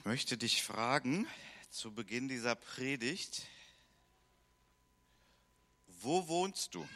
[0.00, 1.28] Ich möchte dich fragen,
[1.68, 3.46] zu Beginn dieser Predigt,
[6.00, 6.88] wo wohnst du?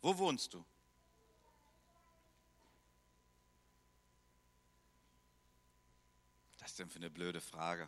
[0.00, 0.64] Wo wohnst du?
[6.60, 7.86] Was ist denn für eine blöde Frage?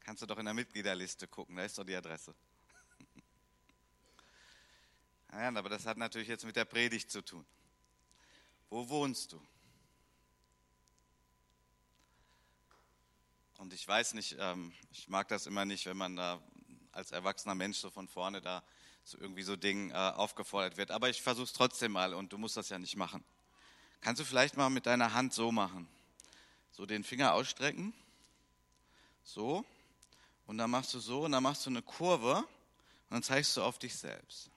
[0.00, 2.34] Kannst du doch in der Mitgliederliste gucken, da ist doch die Adresse.
[5.32, 7.44] Ja, aber das hat natürlich jetzt mit der Predigt zu tun.
[8.70, 9.46] Wo wohnst du?
[13.58, 16.40] Und ich weiß nicht, ähm, ich mag das immer nicht, wenn man da
[16.92, 18.62] als erwachsener Mensch so von vorne da
[19.04, 20.90] zu irgendwie so Dingen äh, aufgefordert wird.
[20.90, 23.24] Aber ich versuche es trotzdem mal und du musst das ja nicht machen.
[24.00, 25.88] Kannst du vielleicht mal mit deiner Hand so machen?
[26.70, 27.94] So den Finger ausstrecken.
[29.24, 29.64] So.
[30.46, 32.46] Und dann machst du so und dann machst du eine Kurve und
[33.10, 34.50] dann zeigst du auf dich selbst.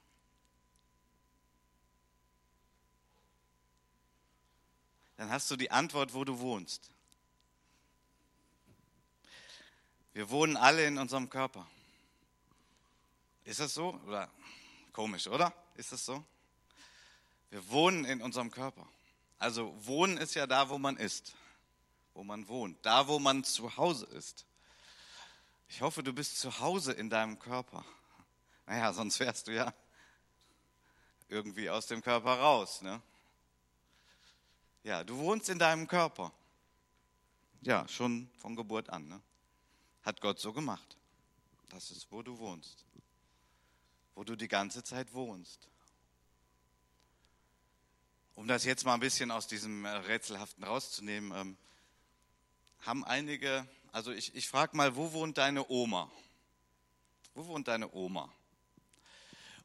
[5.16, 6.90] Dann hast du die Antwort, wo du wohnst.
[10.12, 11.66] Wir wohnen alle in unserem Körper.
[13.44, 13.94] Ist das so?
[14.06, 14.30] Oder
[14.92, 15.52] komisch, oder?
[15.76, 16.24] Ist das so?
[17.50, 18.86] Wir wohnen in unserem Körper.
[19.38, 21.34] Also wohnen ist ja da, wo man ist,
[22.14, 24.44] wo man wohnt, da, wo man zu Hause ist.
[25.68, 27.84] Ich hoffe, du bist zu Hause in deinem Körper.
[28.66, 29.72] Naja, sonst wärst du ja
[31.28, 32.82] irgendwie aus dem Körper raus.
[32.82, 33.00] Ne?
[34.82, 36.32] Ja, du wohnst in deinem Körper.
[37.62, 39.08] Ja, schon von Geburt an.
[39.08, 39.20] Ne?
[40.02, 40.96] Hat Gott so gemacht.
[41.70, 42.84] Das ist, wo du wohnst.
[44.14, 45.68] Wo du die ganze Zeit wohnst.
[48.34, 51.56] Um das jetzt mal ein bisschen aus diesem äh, Rätselhaften rauszunehmen, ähm,
[52.80, 56.10] haben einige, also ich, ich frage mal, wo wohnt deine Oma?
[57.34, 58.32] Wo wohnt deine Oma?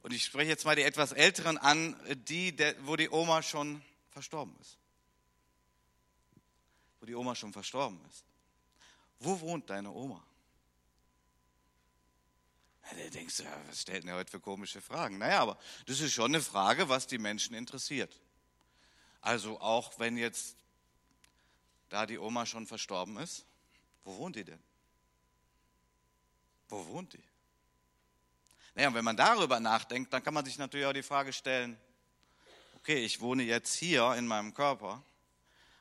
[0.02, 1.96] Und ich spreche jetzt mal die etwas Älteren an,
[2.28, 4.78] die, der, wo die Oma schon verstorben ist.
[7.00, 8.24] Wo die Oma schon verstorben ist.
[9.20, 10.22] Wo wohnt deine Oma?
[12.84, 15.18] Ja, da denkst du, was stellt denn heute für komische Fragen?
[15.18, 18.20] Naja, aber das ist schon eine Frage, was die Menschen interessiert.
[19.20, 20.56] Also auch wenn jetzt
[21.88, 23.44] da die Oma schon verstorben ist,
[24.04, 24.62] wo wohnt die denn?
[26.68, 27.22] Wo wohnt die?
[28.74, 31.78] Naja, und wenn man darüber nachdenkt, dann kann man sich natürlich auch die Frage stellen,
[32.76, 35.02] okay, ich wohne jetzt hier in meinem Körper,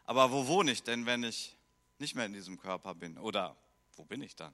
[0.05, 1.55] aber wo wohne ich denn, wenn ich
[1.99, 3.17] nicht mehr in diesem Körper bin?
[3.17, 3.55] Oder
[3.95, 4.53] wo bin ich dann?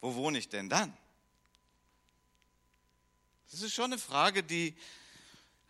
[0.00, 0.96] Wo wohne ich denn dann?
[3.50, 4.74] Das ist schon eine Frage, die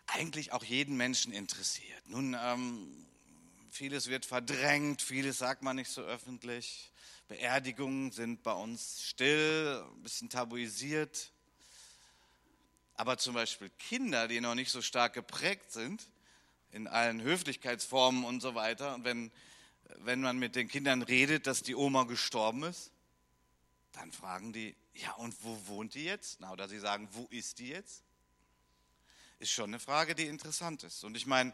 [0.07, 2.07] eigentlich auch jeden Menschen interessiert.
[2.07, 3.05] Nun, ähm,
[3.71, 6.91] vieles wird verdrängt, vieles sagt man nicht so öffentlich.
[7.27, 11.31] Beerdigungen sind bei uns still, ein bisschen tabuisiert.
[12.95, 16.07] Aber zum Beispiel Kinder, die noch nicht so stark geprägt sind,
[16.71, 19.31] in allen Höflichkeitsformen und so weiter, und wenn,
[19.99, 22.91] wenn man mit den Kindern redet, dass die Oma gestorben ist,
[23.93, 26.39] dann fragen die, ja, und wo wohnt die jetzt?
[26.39, 28.03] Na, oder sie sagen, wo ist die jetzt?
[29.39, 31.03] Ist schon eine Frage, die interessant ist.
[31.03, 31.53] Und ich meine,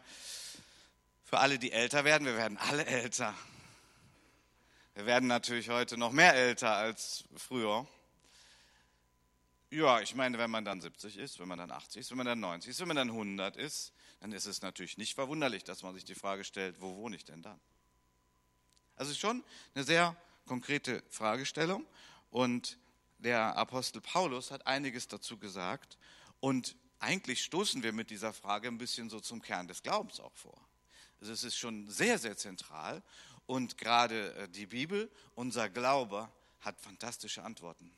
[1.24, 3.34] für alle, die älter werden, wir werden alle älter.
[4.94, 7.86] Wir werden natürlich heute noch mehr älter als früher.
[9.70, 12.26] Ja, ich meine, wenn man dann 70 ist, wenn man dann 80 ist, wenn man
[12.26, 15.82] dann 90 ist, wenn man dann 100 ist, dann ist es natürlich nicht verwunderlich, dass
[15.82, 17.60] man sich die Frage stellt, wo wohne ich denn dann?
[19.00, 19.42] Also schon
[19.74, 21.86] eine sehr konkrete Fragestellung.
[22.30, 22.76] Und
[23.16, 25.96] der Apostel Paulus hat einiges dazu gesagt.
[26.40, 30.34] Und eigentlich stoßen wir mit dieser Frage ein bisschen so zum Kern des Glaubens auch
[30.34, 30.60] vor.
[31.18, 33.02] Also es ist schon sehr, sehr zentral.
[33.46, 36.28] Und gerade äh, die Bibel, unser Glaube,
[36.60, 37.90] hat fantastische Antworten.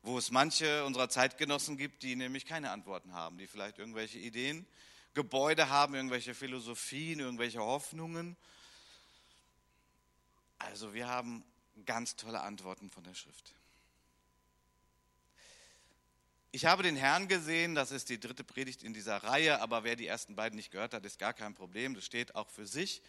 [0.00, 4.66] Wo es manche unserer Zeitgenossen gibt, die nämlich keine Antworten haben, die vielleicht irgendwelche Ideen,
[5.12, 8.38] Gebäude haben, irgendwelche Philosophien, irgendwelche Hoffnungen.
[10.58, 11.44] Also wir haben
[11.86, 13.54] ganz tolle Antworten von der Schrift.
[16.50, 19.96] Ich habe den Herrn gesehen, das ist die dritte Predigt in dieser Reihe, aber wer
[19.96, 23.02] die ersten beiden nicht gehört hat, ist gar kein Problem, das steht auch für sich.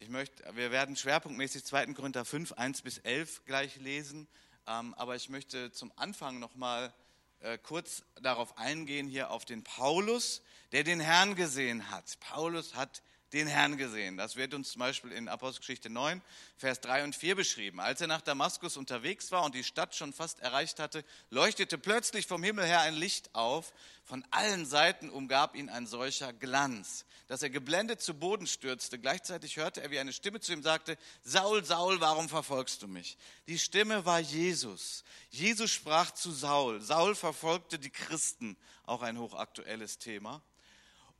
[0.00, 1.94] Ich möchte, wir werden schwerpunktmäßig 2.
[1.94, 4.26] Korinther 5, 1 bis 11 gleich lesen,
[4.66, 6.92] ähm, aber ich möchte zum Anfang nochmal
[7.38, 10.42] äh, kurz darauf eingehen, hier auf den Paulus,
[10.72, 12.18] der den Herrn gesehen hat.
[12.18, 14.16] Paulus hat den Herrn gesehen.
[14.16, 16.20] Das wird uns zum Beispiel in Apostelgeschichte 9,
[16.56, 17.80] Vers 3 und 4 beschrieben.
[17.80, 22.26] Als er nach Damaskus unterwegs war und die Stadt schon fast erreicht hatte, leuchtete plötzlich
[22.26, 23.72] vom Himmel her ein Licht auf.
[24.04, 28.98] Von allen Seiten umgab ihn ein solcher Glanz, dass er geblendet zu Boden stürzte.
[28.98, 33.16] Gleichzeitig hörte er, wie eine Stimme zu ihm sagte, Saul, Saul, warum verfolgst du mich?
[33.48, 35.04] Die Stimme war Jesus.
[35.30, 36.80] Jesus sprach zu Saul.
[36.80, 40.42] Saul verfolgte die Christen, auch ein hochaktuelles Thema.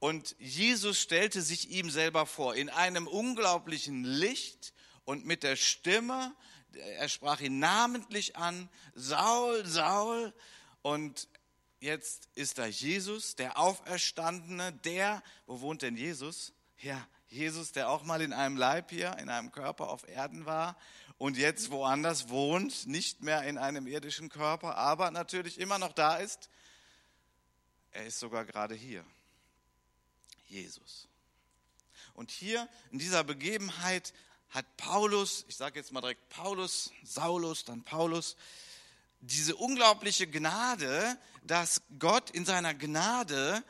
[0.03, 6.35] Und Jesus stellte sich ihm selber vor in einem unglaublichen Licht und mit der Stimme,
[6.73, 10.35] er sprach ihn namentlich an, Saul, Saul.
[10.83, 11.29] Und
[11.79, 16.53] jetzt ist da Jesus, der Auferstandene, der, wo wohnt denn Jesus?
[16.79, 20.77] Ja, Jesus, der auch mal in einem Leib hier, in einem Körper auf Erden war
[21.17, 26.17] und jetzt woanders wohnt, nicht mehr in einem irdischen Körper, aber natürlich immer noch da
[26.17, 26.51] ist.
[27.93, 29.05] Er ist sogar gerade hier.
[30.53, 31.09] Jesus.
[32.15, 34.13] Und hier in dieser Begebenheit
[34.51, 38.37] hat Paulus, ich sage jetzt mal direkt Paulus, Saulus, dann Paulus,
[39.21, 43.65] diese unglaubliche Gnade, dass Gott in seiner Gnade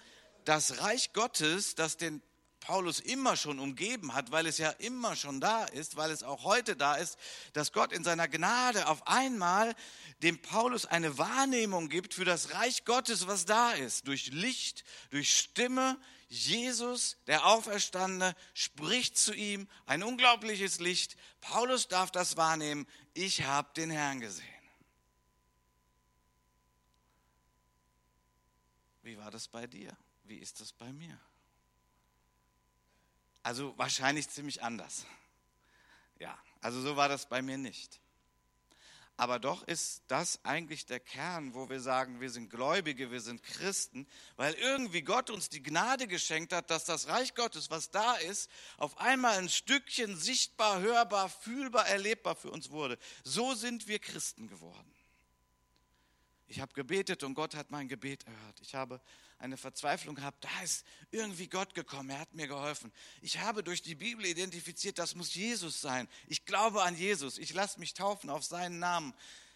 [0.44, 2.20] das Reich Gottes, das den
[2.58, 6.44] Paulus immer schon umgeben hat, weil es ja immer schon da ist, weil es auch
[6.44, 7.18] heute da ist,
[7.52, 9.74] dass Gott in seiner Gnade auf einmal
[10.22, 15.36] dem Paulus eine Wahrnehmung gibt für das Reich Gottes, was da ist, durch Licht, durch
[15.36, 15.98] Stimme.
[16.32, 21.18] Jesus, der Auferstandene, spricht zu ihm, ein unglaubliches Licht.
[21.42, 24.46] Paulus darf das wahrnehmen, ich habe den Herrn gesehen.
[29.02, 29.94] Wie war das bei dir?
[30.24, 31.20] Wie ist das bei mir?
[33.42, 35.04] Also wahrscheinlich ziemlich anders.
[36.18, 38.00] Ja, also so war das bei mir nicht.
[39.22, 43.40] Aber doch ist das eigentlich der Kern, wo wir sagen, wir sind Gläubige, wir sind
[43.44, 48.14] Christen, weil irgendwie Gott uns die Gnade geschenkt hat, dass das Reich Gottes, was da
[48.14, 52.98] ist, auf einmal ein Stückchen sichtbar, hörbar, fühlbar, erlebbar für uns wurde.
[53.22, 54.92] So sind wir Christen geworden.
[56.48, 58.60] Ich habe gebetet und Gott hat mein Gebet erhört.
[58.60, 59.00] Ich habe
[59.42, 62.92] eine Verzweiflung gehabt, da ist irgendwie Gott gekommen, er hat mir geholfen.
[63.20, 66.08] Ich habe durch die Bibel identifiziert, das muss Jesus sein.
[66.28, 69.12] Ich glaube an Jesus, ich lasse mich taufen auf seinen Namen.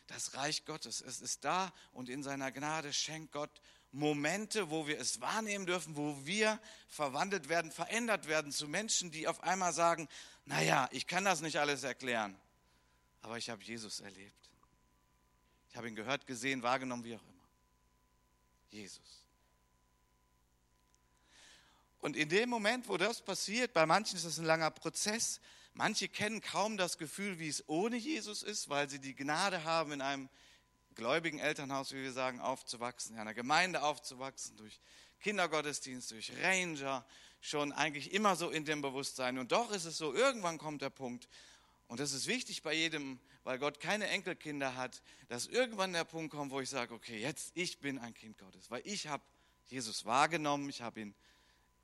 [0.08, 3.60] Das Reich Gottes, es ist da und in seiner Gnade schenkt Gott
[3.92, 9.28] Momente, wo wir es wahrnehmen dürfen, wo wir verwandelt werden, verändert werden zu Menschen, die
[9.28, 10.08] auf einmal sagen,
[10.44, 12.36] naja, ich kann das nicht alles erklären,
[13.22, 14.50] aber ich habe Jesus erlebt.
[15.70, 17.48] Ich habe ihn gehört, gesehen, wahrgenommen, wie auch immer.
[18.70, 19.25] Jesus.
[22.00, 25.40] Und in dem Moment, wo das passiert, bei manchen ist das ein langer Prozess.
[25.74, 29.92] Manche kennen kaum das Gefühl, wie es ohne Jesus ist, weil sie die Gnade haben,
[29.92, 30.28] in einem
[30.94, 34.80] gläubigen Elternhaus, wie wir sagen, aufzuwachsen, in einer Gemeinde aufzuwachsen, durch
[35.20, 37.04] Kindergottesdienst, durch Ranger,
[37.40, 39.38] schon eigentlich immer so in dem Bewusstsein.
[39.38, 41.28] Und doch ist es so, irgendwann kommt der Punkt,
[41.88, 46.34] und das ist wichtig bei jedem, weil Gott keine Enkelkinder hat, dass irgendwann der Punkt
[46.34, 49.22] kommt, wo ich sage, okay, jetzt ich bin ein Kind Gottes, weil ich habe
[49.66, 51.14] Jesus wahrgenommen, ich habe ihn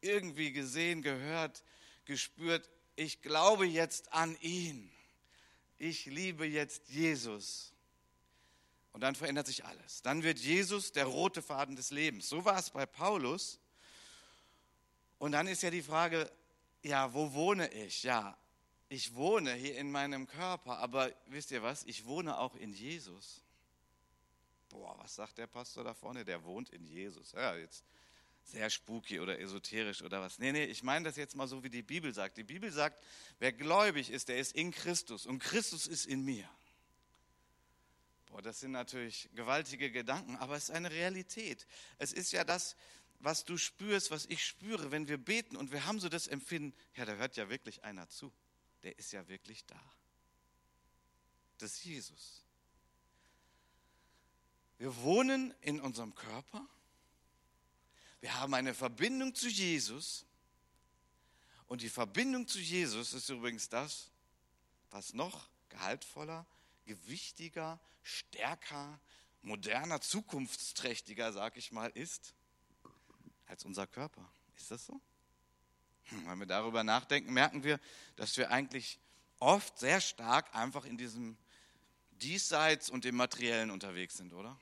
[0.02, 1.64] irgendwie gesehen, gehört,
[2.04, 4.90] gespürt, ich glaube jetzt an ihn.
[5.78, 7.72] Ich liebe jetzt Jesus.
[8.92, 10.02] Und dann verändert sich alles.
[10.02, 12.28] Dann wird Jesus der rote Faden des Lebens.
[12.28, 13.58] So war es bei Paulus.
[15.18, 16.30] Und dann ist ja die Frage,
[16.82, 18.02] ja, wo wohne ich?
[18.02, 18.36] Ja,
[18.88, 21.84] ich wohne hier in meinem Körper, aber wisst ihr was?
[21.84, 23.42] Ich wohne auch in Jesus.
[24.68, 26.24] Boah, was sagt der Pastor da vorne?
[26.24, 27.32] Der wohnt in Jesus.
[27.32, 27.84] Ja, jetzt
[28.44, 30.38] sehr spooky oder esoterisch oder was.
[30.38, 32.36] Nee, nee, ich meine das jetzt mal so, wie die Bibel sagt.
[32.36, 33.02] Die Bibel sagt,
[33.38, 36.48] wer gläubig ist, der ist in Christus und Christus ist in mir.
[38.26, 41.66] Boah, das sind natürlich gewaltige Gedanken, aber es ist eine Realität.
[41.98, 42.76] Es ist ja das,
[43.18, 46.76] was du spürst, was ich spüre, wenn wir beten und wir haben so das Empfinden,
[46.96, 48.32] ja, da hört ja wirklich einer zu.
[48.82, 49.80] Der ist ja wirklich da.
[51.58, 52.42] Das ist Jesus.
[54.78, 56.66] Wir wohnen in unserem Körper
[58.22, 60.24] wir haben eine Verbindung zu Jesus.
[61.66, 64.12] Und die Verbindung zu Jesus ist übrigens das,
[64.90, 66.46] was noch gehaltvoller,
[66.84, 69.00] gewichtiger, stärker,
[69.42, 72.34] moderner, zukunftsträchtiger, sag ich mal, ist
[73.46, 74.32] als unser Körper.
[74.56, 75.00] Ist das so?
[76.04, 77.80] Hm, wenn wir darüber nachdenken, merken wir,
[78.14, 79.00] dass wir eigentlich
[79.40, 81.36] oft sehr stark einfach in diesem
[82.12, 84.56] Diesseits und im Materiellen unterwegs sind, oder?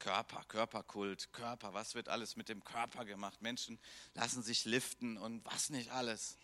[0.00, 3.40] Körper, Körperkult, Körper, was wird alles mit dem Körper gemacht?
[3.42, 3.78] Menschen
[4.14, 6.36] lassen sich liften und was nicht alles.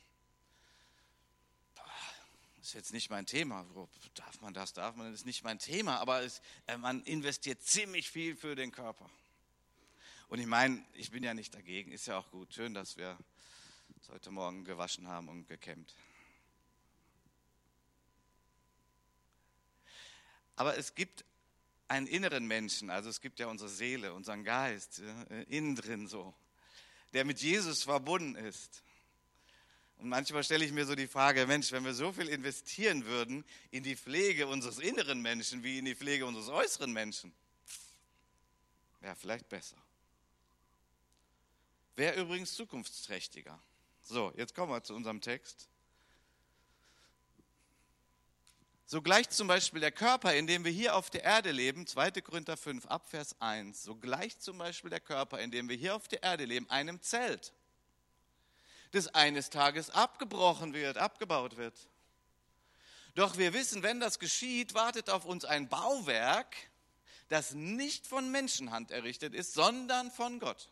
[1.74, 3.66] Das ist jetzt nicht mein Thema.
[4.14, 5.20] Darf man das, darf man das?
[5.20, 9.08] ist nicht mein Thema, aber es, äh, man investiert ziemlich viel für den Körper.
[10.28, 12.52] Und ich meine, ich bin ja nicht dagegen, ist ja auch gut.
[12.52, 13.16] Schön, dass wir
[13.94, 15.94] uns heute Morgen gewaschen haben und gekämmt.
[20.56, 21.24] Aber es gibt
[21.88, 26.34] einen inneren Menschen, also es gibt ja unsere Seele, unseren Geist, ja, innen drin so,
[27.12, 28.82] der mit Jesus verbunden ist.
[29.98, 33.44] Und manchmal stelle ich mir so die Frage, Mensch, wenn wir so viel investieren würden
[33.70, 37.32] in die Pflege unseres inneren Menschen wie in die Pflege unseres äußeren Menschen,
[39.00, 39.76] wäre vielleicht besser.
[41.94, 43.58] Wäre übrigens zukunftsträchtiger.
[44.02, 45.68] So, jetzt kommen wir zu unserem Text.
[48.88, 52.12] So gleicht zum Beispiel der Körper, in dem wir hier auf der Erde leben, 2.
[52.22, 56.06] Korinther 5, Abvers 1, so gleicht zum Beispiel der Körper, in dem wir hier auf
[56.06, 57.52] der Erde leben, einem Zelt,
[58.92, 61.74] das eines Tages abgebrochen wird, abgebaut wird.
[63.16, 66.54] Doch wir wissen, wenn das geschieht, wartet auf uns ein Bauwerk,
[67.28, 70.70] das nicht von Menschenhand errichtet ist, sondern von Gott.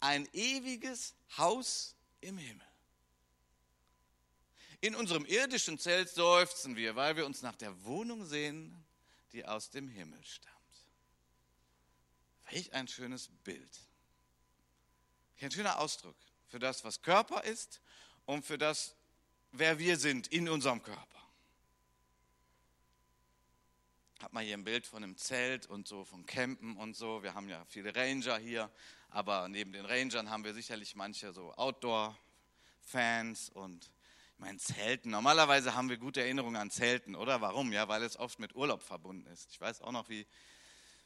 [0.00, 2.65] Ein ewiges Haus im Himmel.
[4.80, 8.84] In unserem irdischen Zelt seufzen wir, weil wir uns nach der Wohnung sehen,
[9.32, 10.54] die aus dem Himmel stammt.
[12.50, 13.80] Welch ein schönes Bild.
[15.40, 16.16] Ein schöner Ausdruck
[16.48, 17.80] für das, was Körper ist
[18.24, 18.96] und für das,
[19.52, 21.02] wer wir sind in unserem Körper.
[24.20, 27.22] Hat mal hier ein Bild von einem Zelt und so, von Campen und so.
[27.22, 28.70] Wir haben ja viele Ranger hier,
[29.10, 33.90] aber neben den Rangern haben wir sicherlich manche so Outdoor-Fans und
[34.36, 35.10] ich meine, Zelten.
[35.10, 37.40] Normalerweise haben wir gute Erinnerungen an Zelten, oder?
[37.40, 37.72] Warum?
[37.72, 39.50] Ja, weil es oft mit Urlaub verbunden ist.
[39.50, 40.26] Ich weiß auch noch, wie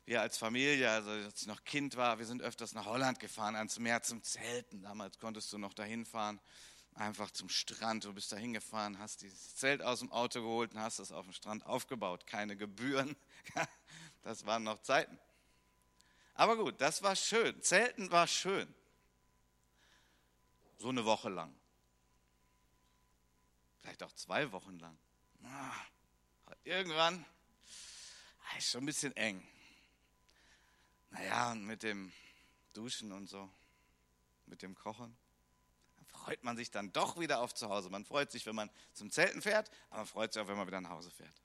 [0.04, 3.54] wir als Familie, also als ich noch Kind war, wir sind öfters nach Holland gefahren,
[3.54, 4.82] ans Meer zum Zelten.
[4.82, 6.40] Damals konntest du noch dahin fahren,
[6.94, 8.04] einfach zum Strand.
[8.04, 11.24] Du bist da hingefahren, hast dieses Zelt aus dem Auto geholt und hast es auf
[11.24, 12.26] dem Strand aufgebaut.
[12.26, 13.16] Keine Gebühren.
[14.22, 15.18] Das waren noch Zeiten.
[16.34, 17.62] Aber gut, das war schön.
[17.62, 18.68] Zelten war schön.
[20.76, 21.59] So eine Woche lang
[23.80, 24.96] vielleicht auch zwei Wochen lang.
[25.44, 25.74] Ah,
[26.64, 27.24] irgendwann
[28.44, 29.46] ah, ist schon ein bisschen eng.
[31.10, 32.12] Naja, und mit dem
[32.72, 33.50] Duschen und so,
[34.46, 35.16] mit dem Kochen,
[36.06, 37.90] freut man sich dann doch wieder auf zu Hause.
[37.90, 40.66] Man freut sich, wenn man zum Zelten fährt, aber man freut sich auch, wenn man
[40.66, 41.42] wieder nach Hause fährt.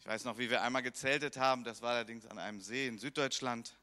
[0.00, 2.98] Ich weiß noch, wie wir einmal gezeltet haben, das war allerdings an einem See in
[2.98, 3.76] Süddeutschland.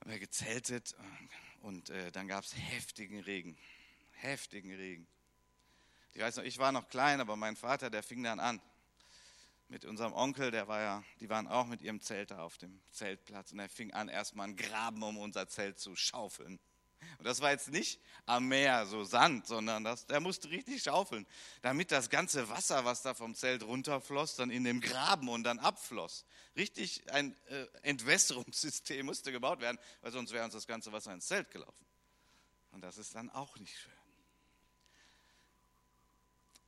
[0.00, 0.96] Haben wir gezeltet
[1.62, 3.58] und äh, dann gab es heftigen Regen.
[4.12, 5.06] Heftigen Regen.
[6.12, 8.60] Ich weiß noch, ich war noch klein, aber mein Vater, der fing dann an.
[9.68, 12.80] Mit unserem Onkel, der war ja, die waren auch mit ihrem Zelt da auf dem
[12.90, 16.58] Zeltplatz und er fing an, erstmal einen Graben um unser Zelt zu schaufeln.
[17.18, 21.26] Und das war jetzt nicht am Meer, so Sand, sondern das, der musste richtig schaufeln,
[21.62, 25.58] damit das ganze Wasser, was da vom Zelt runterfloss, dann in dem Graben und dann
[25.58, 26.24] abfloss.
[26.56, 31.26] Richtig ein äh, Entwässerungssystem musste gebaut werden, weil sonst wäre uns das ganze Wasser ins
[31.26, 31.86] Zelt gelaufen.
[32.72, 33.99] Und das ist dann auch nicht schön.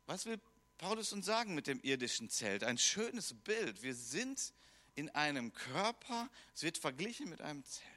[0.07, 0.41] Was will
[0.79, 2.65] Paulus uns sagen mit dem irdischen Zelt?
[2.65, 3.83] Ein schönes Bild.
[3.83, 4.53] Wir sind
[4.95, 7.89] in einem Körper, es wird verglichen mit einem Zelt.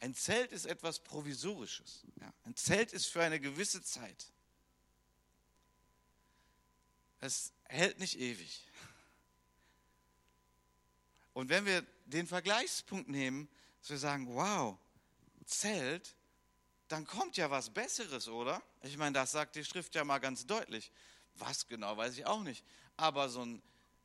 [0.00, 2.04] Ein Zelt ist etwas Provisorisches.
[2.20, 4.32] Ja, ein Zelt ist für eine gewisse Zeit.
[7.20, 8.64] Es hält nicht ewig.
[11.32, 13.48] Und wenn wir den Vergleichspunkt nehmen,
[13.80, 14.78] dass wir sagen, wow,
[15.46, 16.14] Zelt
[16.88, 18.62] dann kommt ja was Besseres, oder?
[18.82, 20.90] Ich meine, das sagt die Schrift ja mal ganz deutlich.
[21.34, 22.64] Was genau, weiß ich auch nicht.
[22.96, 23.62] Aber so ein,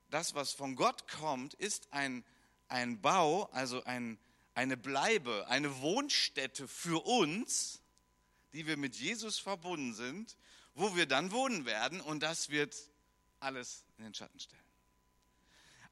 [0.09, 2.23] das, was von Gott kommt, ist ein,
[2.67, 4.19] ein Bau, also ein,
[4.53, 7.81] eine Bleibe, eine Wohnstätte für uns,
[8.53, 10.37] die wir mit Jesus verbunden sind,
[10.75, 12.75] wo wir dann wohnen werden und das wird
[13.39, 14.61] alles in den Schatten stellen.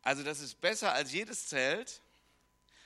[0.01, 2.01] Also das ist besser als jedes Zelt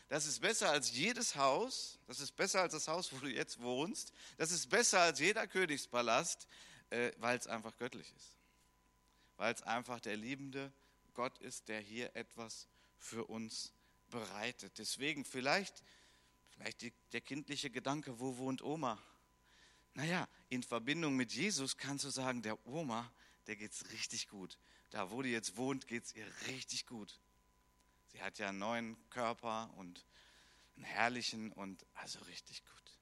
[0.07, 3.61] das ist besser als jedes Haus, das ist besser als das Haus, wo du jetzt
[3.61, 6.47] wohnst, das ist besser als jeder Königspalast,
[6.91, 8.37] äh, weil es einfach göttlich ist.
[9.37, 10.71] Weil es einfach der liebende
[11.13, 13.73] Gott ist, der hier etwas für uns
[14.09, 14.77] bereitet.
[14.77, 15.83] Deswegen vielleicht,
[16.49, 19.01] vielleicht die, der kindliche Gedanke, wo wohnt Oma?
[19.93, 23.11] Naja, in Verbindung mit Jesus kannst du sagen, der Oma,
[23.47, 24.57] der geht es richtig gut.
[24.91, 27.19] Da, wo die jetzt wohnt, geht es ihr richtig gut.
[28.15, 30.05] Sie hat ja einen neuen Körper und
[30.77, 32.97] einen herrlichen und also richtig gut.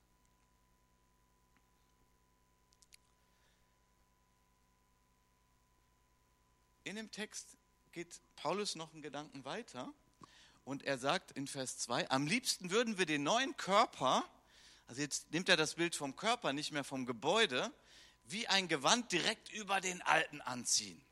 [6.83, 7.57] In dem Text
[7.91, 9.93] geht Paulus noch einen Gedanken weiter
[10.65, 14.27] und er sagt in Vers 2, am liebsten würden wir den neuen Körper,
[14.87, 17.71] also jetzt nimmt er das Bild vom Körper, nicht mehr vom Gebäude,
[18.23, 21.05] wie ein Gewand direkt über den alten anziehen.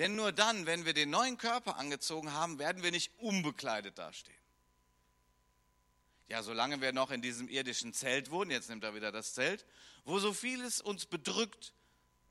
[0.00, 4.34] Denn nur dann, wenn wir den neuen Körper angezogen haben, werden wir nicht unbekleidet dastehen.
[6.26, 9.66] Ja, solange wir noch in diesem irdischen Zelt wohnen, jetzt nimmt er wieder das Zelt,
[10.06, 11.74] wo so vieles uns bedrückt,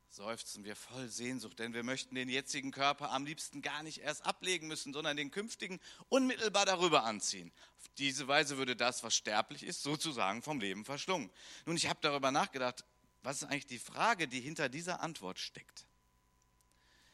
[0.10, 4.26] seufzen wir voll Sehnsucht, denn wir möchten den jetzigen Körper am liebsten gar nicht erst
[4.26, 7.52] ablegen müssen, sondern den künftigen unmittelbar darüber anziehen.
[7.78, 11.30] Auf diese Weise würde das, was sterblich ist, sozusagen vom Leben verschlungen.
[11.68, 12.84] Nun, ich habe darüber nachgedacht,
[13.22, 15.86] was ist eigentlich die Frage, die hinter dieser Antwort steckt?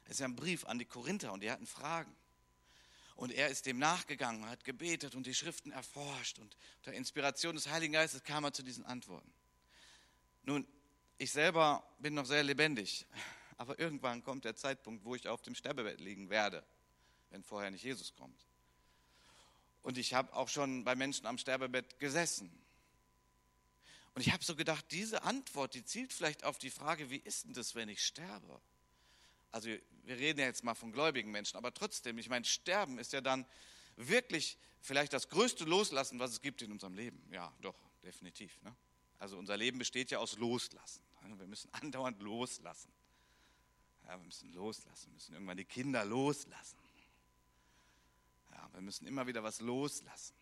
[0.06, 2.16] Es ist ja ein Brief an die Korinther und die hatten Fragen.
[3.16, 6.38] Und er ist dem nachgegangen, hat gebetet und die Schriften erforscht.
[6.40, 9.32] Und unter Inspiration des Heiligen Geistes kam er zu diesen Antworten.
[10.44, 10.68] Nun,
[11.18, 13.06] ich selber bin noch sehr lebendig,
[13.58, 16.64] aber irgendwann kommt der Zeitpunkt, wo ich auf dem Sterbebett liegen werde,
[17.30, 18.46] wenn vorher nicht Jesus kommt.
[19.82, 22.52] Und ich habe auch schon bei Menschen am Sterbebett gesessen.
[24.14, 27.46] Und ich habe so gedacht, diese Antwort, die zielt vielleicht auf die Frage, wie ist
[27.46, 28.62] denn das, wenn ich sterbe?
[29.56, 33.14] Also wir reden ja jetzt mal von gläubigen Menschen, aber trotzdem, ich meine, Sterben ist
[33.14, 33.46] ja dann
[33.96, 37.26] wirklich vielleicht das größte Loslassen, was es gibt in unserem Leben.
[37.32, 38.62] Ja, doch, definitiv.
[38.64, 38.76] Ne?
[39.18, 41.02] Also unser Leben besteht ja aus Loslassen.
[41.38, 42.92] Wir müssen andauernd loslassen.
[44.04, 46.78] Ja, wir müssen loslassen, wir müssen irgendwann die Kinder loslassen.
[48.52, 50.36] Ja, wir müssen immer wieder was loslassen.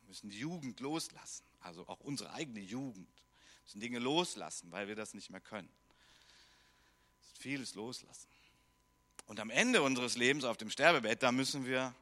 [0.00, 2.96] Wir müssen die Jugend loslassen, also auch unsere eigene Jugend.
[2.96, 5.68] Wir müssen Dinge loslassen, weil wir das nicht mehr können.
[7.34, 8.33] Vieles loslassen.
[9.26, 11.94] Und am Ende unseres Lebens auf dem Sterbebett, da müssen wir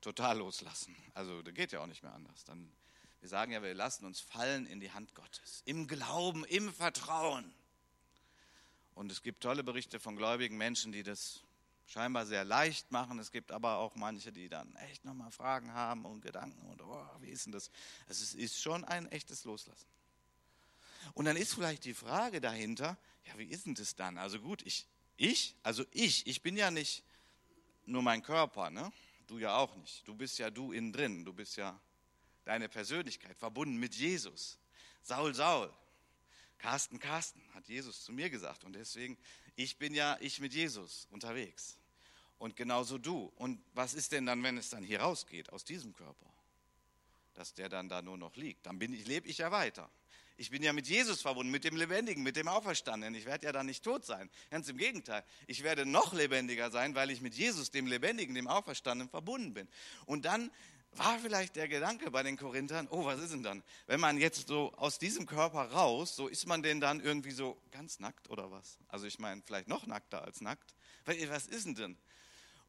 [0.00, 0.94] total loslassen.
[1.14, 2.44] Also da geht ja auch nicht mehr anders.
[2.44, 2.70] Dann,
[3.20, 5.62] wir sagen ja, wir lassen uns fallen in die Hand Gottes.
[5.64, 7.52] Im Glauben, im Vertrauen.
[8.94, 11.42] Und es gibt tolle Berichte von gläubigen Menschen, die das
[11.86, 13.18] scheinbar sehr leicht machen.
[13.18, 17.06] Es gibt aber auch manche, die dann echt nochmal Fragen haben und Gedanken und oh,
[17.20, 17.70] wie ist denn das?
[18.08, 19.86] Also es ist schon ein echtes Loslassen.
[21.12, 22.96] Und dann ist vielleicht die Frage dahinter,
[23.26, 24.16] ja, wie ist denn das dann?
[24.16, 27.02] Also gut, ich, ich, also ich, ich bin ja nicht
[27.86, 28.92] nur mein Körper, ne?
[29.26, 30.06] Du ja auch nicht.
[30.06, 31.24] Du bist ja du innen drin.
[31.24, 31.80] Du bist ja
[32.44, 34.58] deine Persönlichkeit verbunden mit Jesus.
[35.02, 35.72] Saul, Saul.
[36.58, 38.64] Carsten, Carsten, hat Jesus zu mir gesagt.
[38.64, 39.18] Und deswegen,
[39.56, 41.78] ich bin ja ich mit Jesus unterwegs.
[42.38, 43.32] Und genauso du.
[43.36, 46.26] Und was ist denn dann, wenn es dann hier rausgeht aus diesem Körper?
[47.34, 48.66] Dass der dann da nur noch liegt.
[48.66, 49.90] Dann bin ich, lebe ich ja weiter.
[50.36, 53.14] Ich bin ja mit Jesus verbunden, mit dem Lebendigen, mit dem Auferstandenen.
[53.14, 54.28] Ich werde ja dann nicht tot sein.
[54.50, 55.24] Ganz im Gegenteil.
[55.46, 59.68] Ich werde noch lebendiger sein, weil ich mit Jesus, dem Lebendigen, dem Auferstandenen verbunden bin.
[60.06, 60.50] Und dann
[60.96, 63.62] war vielleicht der Gedanke bei den Korinthern, oh, was ist denn dann?
[63.86, 67.60] Wenn man jetzt so aus diesem Körper raus, so ist man denn dann irgendwie so
[67.70, 68.78] ganz nackt oder was?
[68.88, 70.74] Also ich meine, vielleicht noch nackter als nackt.
[71.04, 71.98] Was ist denn denn?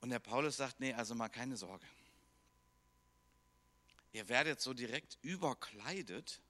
[0.02, 1.86] Und der Paulus sagt, nee, also mal keine Sorge.
[4.12, 6.42] Ihr werdet so direkt überkleidet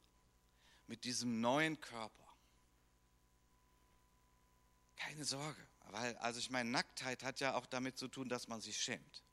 [0.87, 2.23] mit diesem neuen Körper.
[4.95, 8.61] Keine Sorge, weil, also ich meine, Nacktheit hat ja auch damit zu tun, dass man
[8.61, 9.23] sich schämt.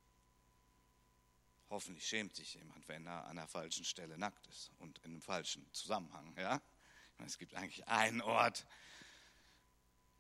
[1.71, 5.23] Hoffentlich schämt sich jemand, wenn er an der falschen Stelle nackt ist und in einem
[5.23, 6.35] falschen Zusammenhang.
[6.37, 6.61] Ja?
[7.17, 8.67] Meine, es gibt eigentlich einen Ort,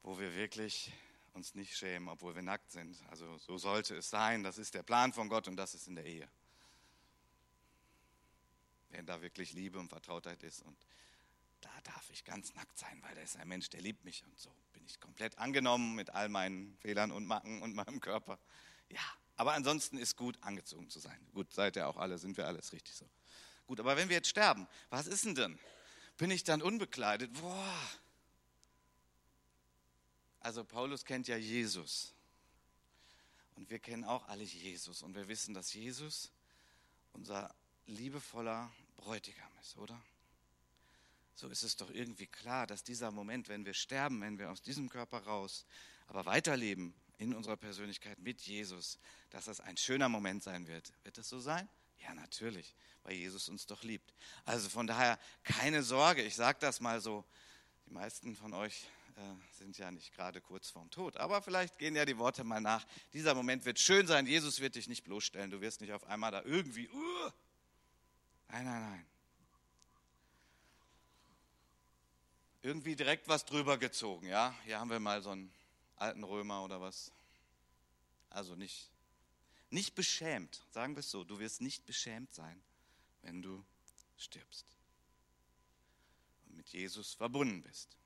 [0.02, 0.92] wo wir wirklich
[1.34, 2.98] uns nicht schämen, obwohl wir nackt sind.
[3.10, 4.42] Also so sollte es sein.
[4.42, 6.28] Das ist der Plan von Gott und das ist in der Ehe.
[8.90, 10.76] Wenn da wirklich Liebe und Vertrautheit ist und
[11.62, 14.38] da darf ich ganz nackt sein, weil da ist ein Mensch, der liebt mich und
[14.38, 18.38] so bin ich komplett angenommen mit all meinen Fehlern und Macken und meinem Körper.
[18.88, 19.00] Ja,
[19.36, 21.18] aber ansonsten ist gut, angezogen zu sein.
[21.32, 23.08] Gut, seid ihr auch alle, sind wir alles richtig so.
[23.66, 25.58] Gut, aber wenn wir jetzt sterben, was ist denn denn?
[26.18, 27.32] Bin ich dann unbekleidet?
[27.32, 27.90] Boah.
[30.40, 32.12] Also Paulus kennt ja Jesus.
[33.54, 35.02] Und wir kennen auch alle Jesus.
[35.02, 36.32] Und wir wissen, dass Jesus
[37.12, 37.54] unser
[37.86, 40.00] liebevoller Bräutigam ist, oder?
[41.34, 44.62] So ist es doch irgendwie klar, dass dieser Moment, wenn wir sterben, wenn wir aus
[44.62, 45.64] diesem Körper raus,
[46.06, 48.98] aber weiterleben in unserer Persönlichkeit mit Jesus,
[49.30, 50.92] dass das ein schöner Moment sein wird.
[51.04, 51.68] Wird das so sein?
[51.98, 54.12] Ja, natürlich, weil Jesus uns doch liebt.
[54.44, 57.24] Also von daher keine Sorge, ich sage das mal so.
[57.86, 59.20] Die meisten von euch äh,
[59.52, 62.84] sind ja nicht gerade kurz vorm Tod, aber vielleicht gehen ja die Worte mal nach.
[63.12, 66.32] Dieser Moment wird schön sein, Jesus wird dich nicht bloßstellen, du wirst nicht auf einmal
[66.32, 66.88] da irgendwie.
[66.88, 67.30] Uh,
[68.48, 69.06] nein, nein, nein.
[72.62, 74.26] Irgendwie direkt was drüber gezogen.
[74.28, 75.52] Ja, hier haben wir mal so einen
[75.96, 77.12] alten Römer oder was.
[78.30, 78.88] Also nicht,
[79.70, 81.24] nicht beschämt, sagen wir es so.
[81.24, 82.62] Du wirst nicht beschämt sein,
[83.22, 83.64] wenn du
[84.16, 84.66] stirbst
[86.46, 87.96] und mit Jesus verbunden bist.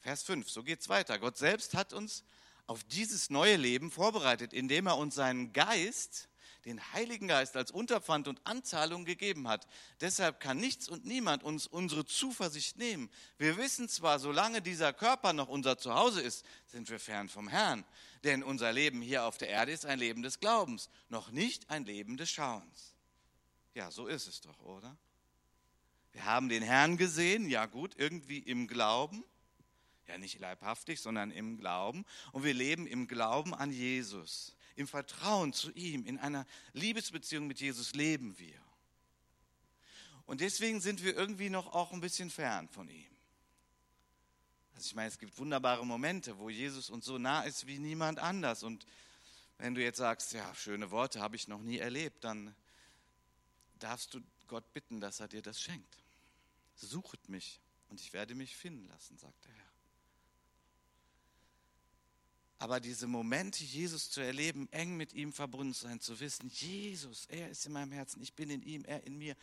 [0.00, 1.18] Vers 5, so geht es weiter.
[1.18, 2.24] Gott selbst hat uns
[2.66, 6.28] auf dieses neue Leben vorbereitet, indem er uns seinen Geist
[6.64, 9.66] den Heiligen Geist als Unterpfand und Anzahlung gegeben hat.
[10.00, 13.10] Deshalb kann nichts und niemand uns unsere Zuversicht nehmen.
[13.38, 17.84] Wir wissen zwar, solange dieser Körper noch unser Zuhause ist, sind wir fern vom Herrn.
[18.24, 21.84] Denn unser Leben hier auf der Erde ist ein Leben des Glaubens, noch nicht ein
[21.84, 22.94] Leben des Schauens.
[23.74, 24.96] Ja, so ist es doch, oder?
[26.12, 29.24] Wir haben den Herrn gesehen, ja gut, irgendwie im Glauben.
[30.08, 32.04] Ja, nicht leibhaftig, sondern im Glauben.
[32.32, 37.60] Und wir leben im Glauben an Jesus im Vertrauen zu ihm, in einer Liebesbeziehung mit
[37.60, 38.60] Jesus leben wir.
[40.26, 43.10] Und deswegen sind wir irgendwie noch auch ein bisschen fern von ihm.
[44.74, 48.18] Also ich meine, es gibt wunderbare Momente, wo Jesus uns so nah ist wie niemand
[48.18, 48.62] anders.
[48.62, 48.86] Und
[49.58, 52.54] Wenn du jetzt sagst, ja, schöne Worte habe ich noch nie erlebt, dann
[53.78, 55.98] darfst du Gott bitten, dass er dir das schenkt.
[56.76, 59.69] Suchet mich und ich werde mich finden lassen, sagt der Herr.
[62.60, 67.48] Aber diese Momente, Jesus zu erleben, eng mit ihm verbunden sein, zu wissen, Jesus, er
[67.48, 69.34] ist in meinem Herzen, ich bin in ihm, er in mir,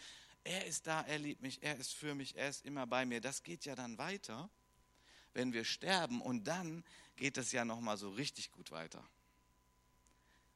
[0.43, 3.19] er ist da, er liebt mich, er ist für mich, er ist immer bei mir.
[3.19, 4.51] Das geht ja dann weiter,
[5.34, 6.84] wenn wir sterben und dann
[7.15, 9.03] geht es ja noch mal so richtig gut weiter.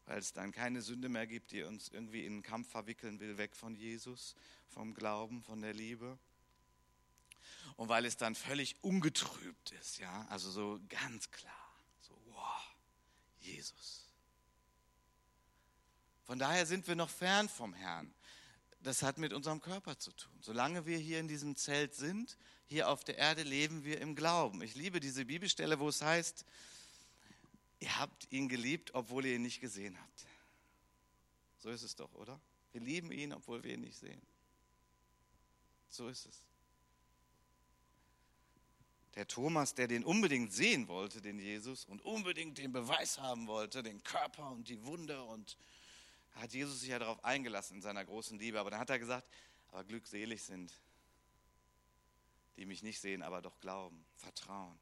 [0.06, 3.39] Weil es dann keine Sünde mehr gibt, die uns irgendwie in einen Kampf verwickeln will,
[3.39, 4.36] weg von Jesus,
[4.67, 6.19] vom Glauben, von der Liebe.
[7.76, 11.61] Und weil es dann völlig ungetrübt ist, ja, also so ganz klar.
[13.41, 14.06] Jesus.
[16.23, 18.13] Von daher sind wir noch fern vom Herrn.
[18.80, 20.32] Das hat mit unserem Körper zu tun.
[20.41, 24.62] Solange wir hier in diesem Zelt sind, hier auf der Erde leben wir im Glauben.
[24.62, 26.45] Ich liebe diese Bibelstelle, wo es heißt,
[27.80, 30.25] ihr habt ihn geliebt, obwohl ihr ihn nicht gesehen habt.
[31.60, 32.39] So ist es doch, oder?
[32.71, 34.21] Wir lieben ihn, obwohl wir ihn nicht sehen.
[35.89, 36.43] So ist es.
[39.15, 43.84] Der Thomas, der den unbedingt sehen wollte, den Jesus, und unbedingt den Beweis haben wollte,
[43.84, 45.58] den Körper und die Wunde, und
[46.36, 48.60] hat Jesus sich ja darauf eingelassen in seiner großen Liebe.
[48.60, 49.28] Aber dann hat er gesagt,
[49.69, 50.71] aber glückselig sind,
[52.56, 54.80] die mich nicht sehen, aber doch glauben, vertrauen.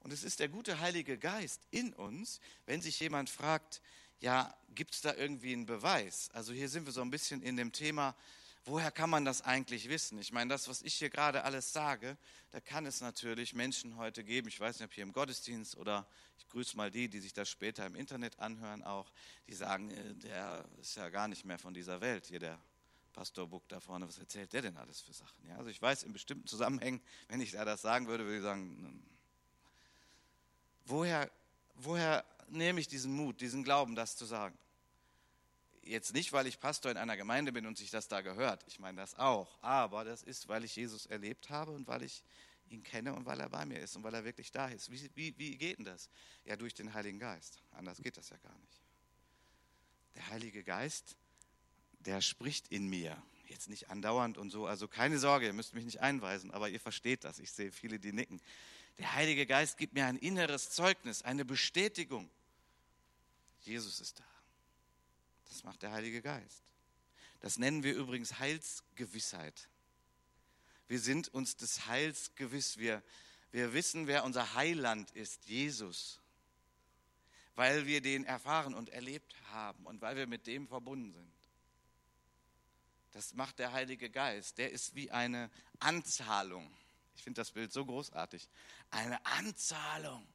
[0.00, 3.80] Und es ist der gute Heilige Geist in uns, wenn sich jemand fragt,
[4.20, 6.30] ja, gibt es da irgendwie einen Beweis?
[6.32, 8.14] Also hier sind wir so ein bisschen in dem Thema,
[8.64, 10.18] woher kann man das eigentlich wissen?
[10.18, 12.16] Ich meine, das, was ich hier gerade alles sage,
[12.50, 16.06] da kann es natürlich Menschen heute geben, ich weiß nicht, ob hier im Gottesdienst oder
[16.38, 19.12] ich grüße mal die, die sich das später im Internet anhören auch,
[19.46, 22.58] die sagen, äh, der ist ja gar nicht mehr von dieser Welt, hier der
[23.12, 25.46] Pastor Buck da vorne, was erzählt der denn alles für Sachen?
[25.48, 28.42] Ja, also ich weiß in bestimmten Zusammenhängen, wenn ich da das sagen würde, würde ich
[28.42, 29.04] sagen, hm,
[30.86, 31.30] woher,
[31.74, 34.58] woher nehme ich diesen Mut, diesen Glauben, das zu sagen?
[35.86, 38.64] Jetzt nicht, weil ich Pastor in einer Gemeinde bin und sich das da gehört.
[38.66, 39.58] Ich meine das auch.
[39.62, 42.22] Aber das ist, weil ich Jesus erlebt habe und weil ich
[42.70, 44.90] ihn kenne und weil er bei mir ist und weil er wirklich da ist.
[44.90, 46.08] Wie, wie, wie geht denn das?
[46.44, 47.58] Ja, durch den Heiligen Geist.
[47.72, 48.82] Anders geht das ja gar nicht.
[50.14, 51.16] Der Heilige Geist,
[52.00, 53.20] der spricht in mir.
[53.48, 54.66] Jetzt nicht andauernd und so.
[54.66, 57.38] Also keine Sorge, ihr müsst mich nicht einweisen, aber ihr versteht das.
[57.38, 58.40] Ich sehe viele, die nicken.
[58.98, 62.30] Der Heilige Geist gibt mir ein inneres Zeugnis, eine Bestätigung.
[63.60, 64.33] Jesus ist da.
[65.54, 66.64] Das macht der Heilige Geist.
[67.38, 69.68] Das nennen wir übrigens Heilsgewissheit.
[70.88, 72.76] Wir sind uns des Heils gewiss.
[72.78, 73.04] Wir,
[73.52, 76.20] wir wissen, wer unser Heiland ist, Jesus.
[77.54, 81.32] Weil wir den erfahren und erlebt haben und weil wir mit dem verbunden sind.
[83.12, 84.58] Das macht der Heilige Geist.
[84.58, 86.68] Der ist wie eine Anzahlung.
[87.14, 88.48] Ich finde das Bild so großartig.
[88.90, 90.26] Eine Anzahlung.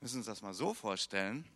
[0.00, 1.50] Wir müssen uns das mal so vorstellen.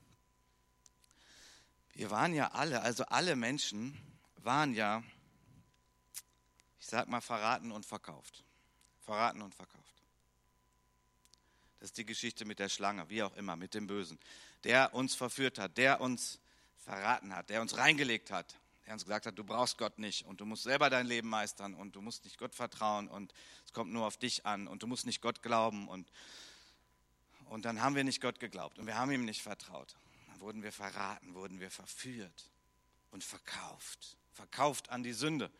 [1.95, 3.97] Wir waren ja alle, also alle Menschen
[4.37, 5.03] waren ja,
[6.79, 8.45] ich sag mal, verraten und verkauft.
[9.01, 9.81] Verraten und verkauft.
[11.79, 14.19] Das ist die Geschichte mit der Schlange, wie auch immer, mit dem Bösen,
[14.65, 16.39] der uns verführt hat, der uns
[16.79, 18.55] verraten hat, der uns reingelegt hat,
[18.87, 21.75] der uns gesagt hat, du brauchst Gott nicht und du musst selber dein Leben meistern
[21.75, 23.33] und du musst nicht Gott vertrauen und
[23.65, 26.11] es kommt nur auf dich an und du musst nicht Gott glauben und,
[27.47, 29.97] und dann haben wir nicht Gott geglaubt und wir haben ihm nicht vertraut
[30.41, 32.51] wurden wir verraten, wurden wir verführt
[33.11, 34.17] und verkauft.
[34.33, 35.51] Verkauft an die Sünde.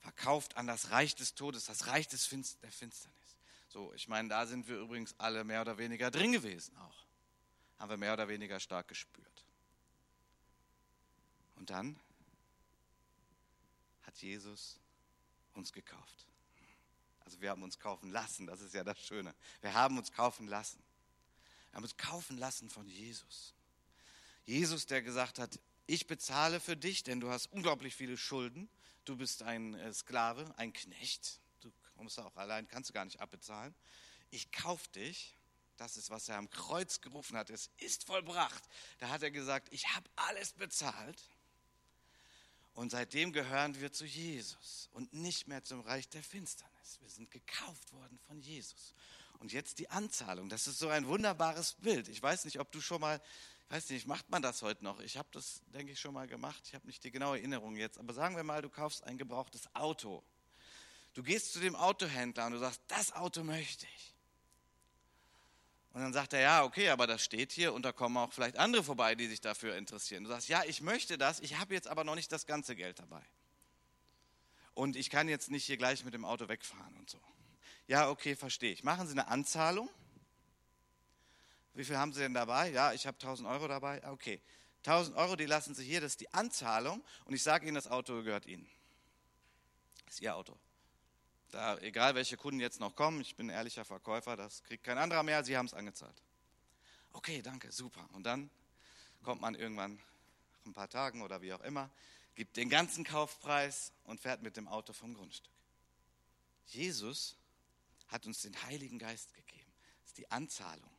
[0.00, 3.16] Verkauft an das Reich des Todes, das Reich des Finst der Finsternis.
[3.68, 7.04] So, ich meine, da sind wir übrigens alle mehr oder weniger drin gewesen auch.
[7.78, 9.44] Haben wir mehr oder weniger stark gespürt.
[11.56, 11.98] Und dann
[14.02, 14.78] hat Jesus
[15.54, 16.26] uns gekauft.
[17.20, 19.34] Also wir haben uns kaufen lassen, das ist ja das Schöne.
[19.60, 20.82] Wir haben uns kaufen lassen.
[21.72, 23.54] Haben uns kaufen lassen von Jesus.
[24.46, 28.68] Jesus, der gesagt hat, ich bezahle für dich, denn du hast unglaublich viele Schulden.
[29.04, 31.40] Du bist ein äh, Sklave, ein Knecht.
[31.60, 33.74] Du kommst auch allein, kannst du gar nicht abbezahlen.
[34.30, 35.34] Ich kaufe dich.
[35.78, 37.50] Das ist, was er am Kreuz gerufen hat.
[37.50, 38.62] Es ist vollbracht.
[38.98, 41.22] Da hat er gesagt, ich habe alles bezahlt.
[42.74, 46.98] Und seitdem gehören wir zu Jesus und nicht mehr zum Reich der Finsternis.
[47.00, 48.94] Wir sind gekauft worden von Jesus.
[49.38, 50.48] Und jetzt die Anzahlung.
[50.48, 52.08] Das ist so ein wunderbares Bild.
[52.08, 53.20] Ich weiß nicht, ob du schon mal,
[53.66, 54.98] ich weiß nicht, macht man das heute noch?
[55.00, 56.60] Ich habe das, denke ich, schon mal gemacht.
[56.64, 57.98] Ich habe nicht die genaue Erinnerung jetzt.
[57.98, 60.24] Aber sagen wir mal, du kaufst ein gebrauchtes Auto.
[61.14, 64.14] Du gehst zu dem Autohändler und du sagst, das Auto möchte ich.
[65.92, 68.56] Und dann sagt er, ja, okay, aber das steht hier und da kommen auch vielleicht
[68.56, 70.22] andere vorbei, die sich dafür interessieren.
[70.24, 72.98] Du sagst, ja, ich möchte das, ich habe jetzt aber noch nicht das ganze Geld
[72.98, 73.22] dabei.
[74.74, 77.20] Und ich kann jetzt nicht hier gleich mit dem Auto wegfahren und so.
[77.88, 78.84] Ja, okay, verstehe ich.
[78.84, 79.90] Machen Sie eine Anzahlung
[81.78, 82.70] wie viel haben Sie denn dabei?
[82.70, 84.04] Ja, ich habe 1000 Euro dabei.
[84.08, 84.42] Okay,
[84.84, 87.04] 1000 Euro, die lassen Sie hier, das ist die Anzahlung.
[87.24, 88.68] Und ich sage Ihnen, das Auto gehört Ihnen.
[90.04, 90.58] Das ist Ihr Auto.
[91.52, 95.22] Da, egal welche Kunden jetzt noch kommen, ich bin ehrlicher Verkäufer, das kriegt kein anderer
[95.22, 96.20] mehr, Sie haben es angezahlt.
[97.12, 98.08] Okay, danke, super.
[98.12, 98.50] Und dann
[99.22, 101.90] kommt man irgendwann nach ein paar Tagen oder wie auch immer,
[102.34, 105.52] gibt den ganzen Kaufpreis und fährt mit dem Auto vom Grundstück.
[106.66, 107.36] Jesus
[108.08, 109.72] hat uns den Heiligen Geist gegeben.
[110.00, 110.90] Das ist die Anzahlung.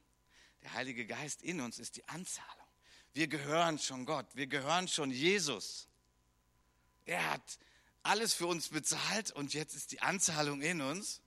[0.61, 2.67] Der Heilige Geist in uns ist die Anzahlung.
[3.13, 5.87] Wir gehören schon Gott, wir gehören schon Jesus.
[7.05, 7.59] Er hat
[8.03, 11.21] alles für uns bezahlt und jetzt ist die Anzahlung in uns.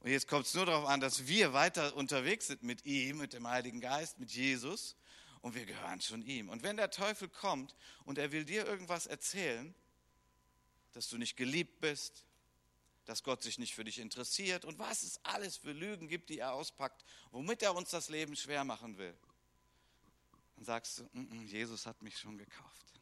[0.00, 3.32] Und jetzt kommt es nur darauf an, dass wir weiter unterwegs sind mit ihm, mit
[3.32, 4.96] dem Heiligen Geist, mit Jesus
[5.40, 6.48] und wir gehören schon ihm.
[6.48, 9.74] Und wenn der Teufel kommt und er will dir irgendwas erzählen,
[10.92, 12.24] dass du nicht geliebt bist,
[13.04, 16.38] dass Gott sich nicht für dich interessiert und was es alles für Lügen gibt, die
[16.38, 19.16] er auspackt, womit er uns das Leben schwer machen will,
[20.56, 23.00] dann sagst du, mm -mm, Jesus hat mich schon gekauft.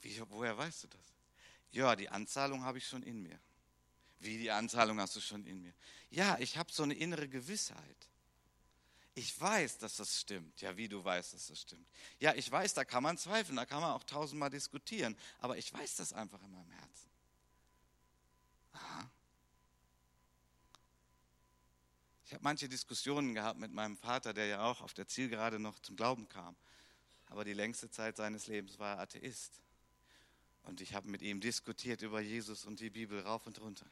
[0.00, 1.14] Wie, woher weißt du das?
[1.72, 3.38] Ja, die Anzahlung habe ich schon in mir.
[4.18, 5.74] Wie die Anzahlung hast du schon in mir?
[6.10, 8.08] Ja, ich habe so eine innere Gewissheit.
[9.14, 10.60] Ich weiß, dass das stimmt.
[10.60, 11.86] Ja, wie du weißt, dass das stimmt.
[12.18, 15.16] Ja, ich weiß, da kann man zweifeln, da kann man auch tausendmal diskutieren.
[15.38, 17.09] Aber ich weiß das einfach in meinem Herzen.
[22.30, 25.80] Ich habe manche Diskussionen gehabt mit meinem Vater, der ja auch auf der Zielgerade noch
[25.80, 26.54] zum Glauben kam.
[27.26, 29.60] Aber die längste Zeit seines Lebens war er Atheist.
[30.62, 33.90] Und ich habe mit ihm diskutiert über Jesus und die Bibel rauf und runter.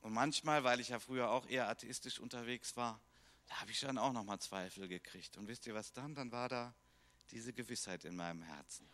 [0.00, 3.00] Und manchmal, weil ich ja früher auch eher atheistisch unterwegs war,
[3.46, 5.36] da habe ich dann auch nochmal Zweifel gekriegt.
[5.36, 6.12] Und wisst ihr was dann?
[6.16, 6.74] Dann war da
[7.30, 8.84] diese Gewissheit in meinem Herzen,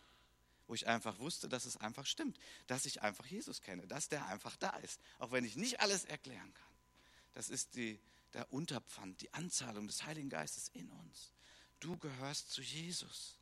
[0.67, 4.27] wo ich einfach wusste, dass es einfach stimmt, dass ich einfach Jesus kenne, dass der
[4.27, 6.74] einfach da ist, auch wenn ich nicht alles erklären kann.
[7.35, 7.99] Das ist die,
[8.33, 11.31] der Unterpfand, die Anzahlung des Heiligen Geistes in uns.
[11.79, 13.37] Du gehörst zu Jesus.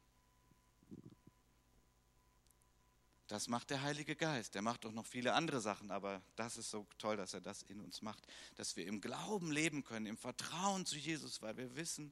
[3.27, 4.55] Das macht der Heilige Geist.
[4.55, 7.63] Der macht auch noch viele andere Sachen, aber das ist so toll, dass er das
[7.63, 11.75] in uns macht, dass wir im Glauben leben können, im Vertrauen zu Jesus, weil wir
[11.75, 12.11] wissen,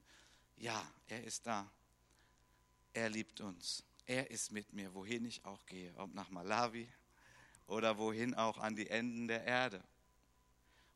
[0.56, 1.70] ja, er ist da.
[2.92, 3.84] Er liebt uns.
[4.06, 6.88] Er ist mit mir, wohin ich auch gehe, ob nach Malawi
[7.66, 9.82] oder wohin auch an die Enden der Erde.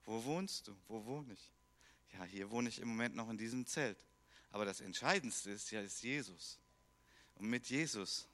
[0.06, 0.76] Wo wohnst du?
[0.88, 1.52] Wo wohne ich?
[2.14, 3.98] Ja, hier wohne ich im Moment noch in diesem Zelt.
[4.50, 6.58] Aber das Entscheidendste ist ja, ist Jesus.
[7.34, 8.26] Und mit Jesus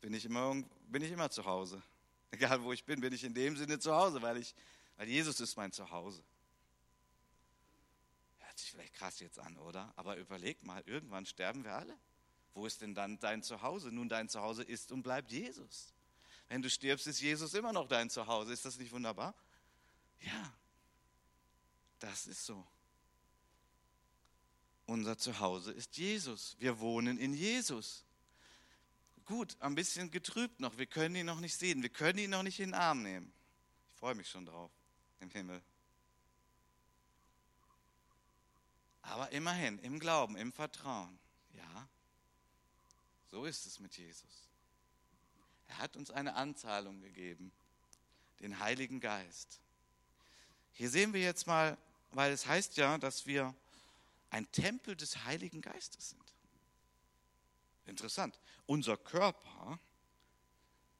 [0.00, 1.82] bin ich immer, bin ich immer zu Hause.
[2.30, 4.54] Egal wo ich bin, bin ich in dem Sinne zu Hause, weil, ich,
[4.96, 6.22] weil Jesus ist mein Zuhause.
[8.38, 9.92] Hört sich vielleicht krass jetzt an, oder?
[9.96, 11.98] Aber überleg mal, irgendwann sterben wir alle.
[12.54, 13.90] Wo ist denn dann dein Zuhause?
[13.90, 15.92] Nun, dein Zuhause ist und bleibt Jesus.
[16.48, 18.52] Wenn du stirbst, ist Jesus immer noch dein Zuhause.
[18.52, 19.34] Ist das nicht wunderbar?
[20.20, 20.52] Ja,
[22.00, 22.66] das ist so.
[24.86, 26.56] Unser Zuhause ist Jesus.
[26.58, 28.04] Wir wohnen in Jesus
[29.30, 30.76] gut, ein bisschen getrübt noch.
[30.76, 31.82] Wir können ihn noch nicht sehen.
[31.82, 33.32] Wir können ihn noch nicht in den Arm nehmen.
[33.88, 34.72] Ich freue mich schon drauf
[35.20, 35.62] im Himmel.
[39.02, 41.16] Aber immerhin, im Glauben, im Vertrauen.
[41.52, 41.88] Ja,
[43.30, 44.48] so ist es mit Jesus.
[45.68, 47.52] Er hat uns eine Anzahlung gegeben,
[48.40, 49.60] den Heiligen Geist.
[50.72, 51.78] Hier sehen wir jetzt mal,
[52.12, 53.54] weil es heißt ja, dass wir
[54.30, 56.34] ein Tempel des Heiligen Geistes sind.
[57.86, 58.38] Interessant.
[58.66, 59.78] Unser Körper,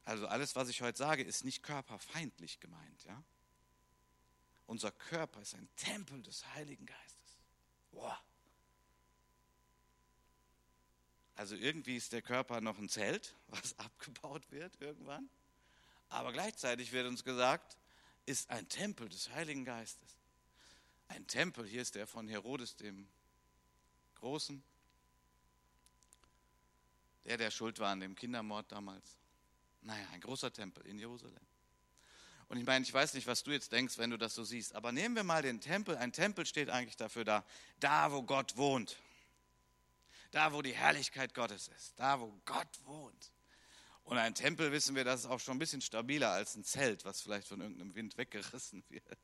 [0.04, 3.04] also alles, was ich heute sage, ist nicht körperfeindlich gemeint.
[3.04, 3.22] Ja?
[4.66, 7.38] Unser Körper ist ein Tempel des Heiligen Geistes.
[7.92, 8.20] Boah.
[11.36, 15.28] Also irgendwie ist der Körper noch ein Zelt, was abgebaut wird irgendwann.
[16.08, 17.78] Aber gleichzeitig wird uns gesagt,
[18.26, 20.19] ist ein Tempel des Heiligen Geistes.
[21.10, 23.08] Ein Tempel, hier ist der von Herodes dem
[24.20, 24.62] Großen.
[27.24, 29.18] Der, der schuld war an dem Kindermord damals.
[29.80, 31.44] Naja, ein großer Tempel in Jerusalem.
[32.46, 34.76] Und ich meine, ich weiß nicht, was du jetzt denkst, wenn du das so siehst,
[34.76, 35.96] aber nehmen wir mal den Tempel.
[35.96, 37.44] Ein Tempel steht eigentlich dafür da,
[37.80, 38.96] da wo Gott wohnt.
[40.30, 41.98] Da wo die Herrlichkeit Gottes ist.
[41.98, 43.32] Da wo Gott wohnt.
[44.04, 47.04] Und ein Tempel, wissen wir, das ist auch schon ein bisschen stabiler als ein Zelt,
[47.04, 49.18] was vielleicht von irgendeinem Wind weggerissen wird.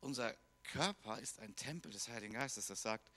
[0.00, 2.66] Unser Körper ist ein Tempel des Heiligen Geistes.
[2.66, 3.10] Das sagt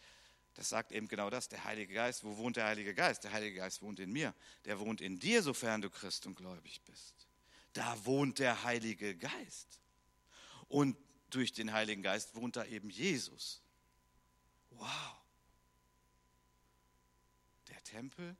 [0.60, 2.24] das sagt eben genau das, der Heilige Geist.
[2.26, 3.24] Wo wohnt der Heilige Geist?
[3.24, 4.36] Der Heilige Geist wohnt in mir.
[4.66, 7.28] Der wohnt in dir, sofern du Christ und gläubig bist.
[7.72, 9.80] Da wohnt der Heilige Geist.
[10.68, 10.98] Und
[11.30, 13.62] durch den Heiligen Geist wohnt da eben Jesus.
[14.72, 15.16] Wow.
[17.70, 18.36] Der Tempel.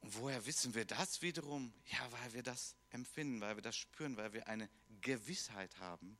[0.00, 1.72] Und woher wissen wir das wiederum?
[1.86, 6.18] Ja, weil wir das empfinden, weil wir das spüren, weil wir eine Gewissheit haben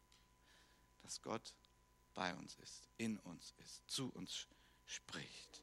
[1.09, 1.55] dass Gott
[2.13, 4.47] bei uns ist, in uns ist, zu uns
[4.85, 5.63] spricht.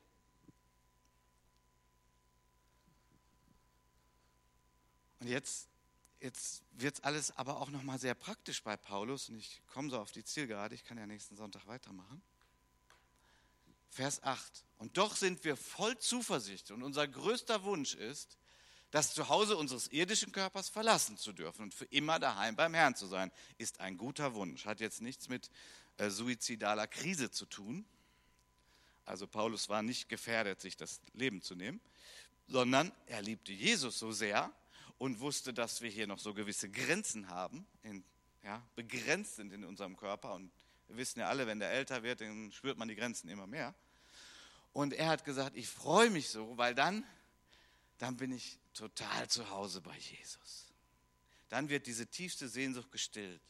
[5.19, 5.69] Und jetzt,
[6.19, 10.11] jetzt wird alles aber auch nochmal sehr praktisch bei Paulus und ich komme so auf
[10.11, 12.23] die Zielgerade, ich kann ja nächsten Sonntag weitermachen.
[13.91, 14.65] Vers 8.
[14.79, 18.35] Und doch sind wir voll Zuversicht und unser größter Wunsch ist,
[18.95, 23.07] das Zuhause unseres irdischen Körpers verlassen zu dürfen und für immer daheim beim Herrn zu
[23.07, 24.65] sein, ist ein guter Wunsch.
[24.65, 25.51] Hat jetzt nichts mit
[25.97, 27.83] äh, suizidaler Krise zu tun.
[29.03, 31.81] Also Paulus war nicht gefährdet, sich das Leben zu nehmen,
[32.47, 34.49] sondern er liebte Jesus so sehr
[34.97, 38.01] und wusste, dass wir hier noch so gewisse Grenzen haben, in,
[38.45, 40.35] ja, begrenzt sind in unserem Körper.
[40.35, 40.53] Und
[40.87, 43.75] wir wissen ja alle, wenn der älter wird, dann spürt man die Grenzen immer mehr.
[44.71, 47.05] Und er hat gesagt, ich freue mich so, weil dann,
[47.97, 50.65] dann bin ich total zu Hause bei Jesus.
[51.49, 53.41] Dann wird diese tiefste Sehnsucht gestillt,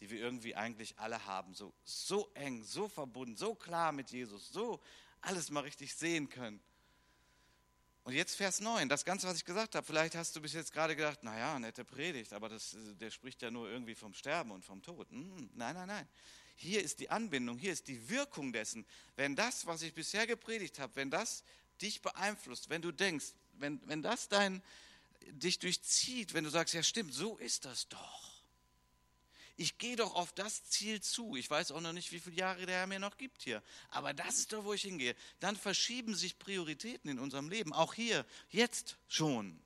[0.00, 4.50] die wir irgendwie eigentlich alle haben, so, so eng, so verbunden, so klar mit Jesus,
[4.52, 4.80] so
[5.20, 6.60] alles mal richtig sehen können.
[8.04, 10.72] Und jetzt Vers 9, das Ganze, was ich gesagt habe, vielleicht hast du bis jetzt
[10.72, 14.64] gerade gedacht, naja, nette Predigt, aber das, der spricht ja nur irgendwie vom Sterben und
[14.64, 15.08] vom Tod.
[15.10, 16.08] Hm, nein, nein, nein.
[16.56, 18.84] Hier ist die Anbindung, hier ist die Wirkung dessen.
[19.14, 21.44] Wenn das, was ich bisher gepredigt habe, wenn das
[21.82, 24.62] dich beeinflusst, wenn du denkst, wenn, wenn das dein,
[25.26, 28.32] dich durchzieht, wenn du sagst, ja stimmt, so ist das doch.
[29.56, 31.36] Ich gehe doch auf das Ziel zu.
[31.36, 33.62] Ich weiß auch noch nicht, wie viele Jahre der Herr mir noch gibt hier.
[33.90, 35.14] Aber das ist doch, wo ich hingehe.
[35.40, 37.72] Dann verschieben sich Prioritäten in unserem Leben.
[37.72, 39.60] Auch hier, jetzt schon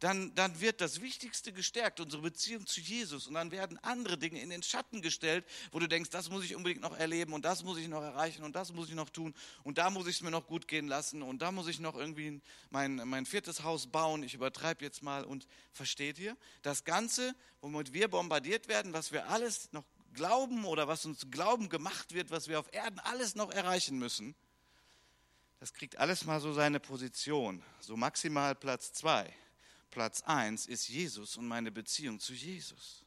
[0.00, 3.26] dann, dann wird das Wichtigste gestärkt, unsere Beziehung zu Jesus.
[3.26, 6.56] Und dann werden andere Dinge in den Schatten gestellt, wo du denkst, das muss ich
[6.56, 9.34] unbedingt noch erleben und das muss ich noch erreichen und das muss ich noch tun
[9.62, 11.96] und da muss ich es mir noch gut gehen lassen und da muss ich noch
[11.96, 14.22] irgendwie mein, mein viertes Haus bauen.
[14.22, 16.36] Ich übertreibe jetzt mal und versteht ihr?
[16.62, 19.84] Das Ganze, womit wir bombardiert werden, was wir alles noch
[20.14, 24.34] glauben oder was uns Glauben gemacht wird, was wir auf Erden alles noch erreichen müssen,
[25.58, 29.30] das kriegt alles mal so seine Position, so maximal Platz zwei.
[29.90, 33.04] Platz 1 ist Jesus und meine Beziehung zu Jesus.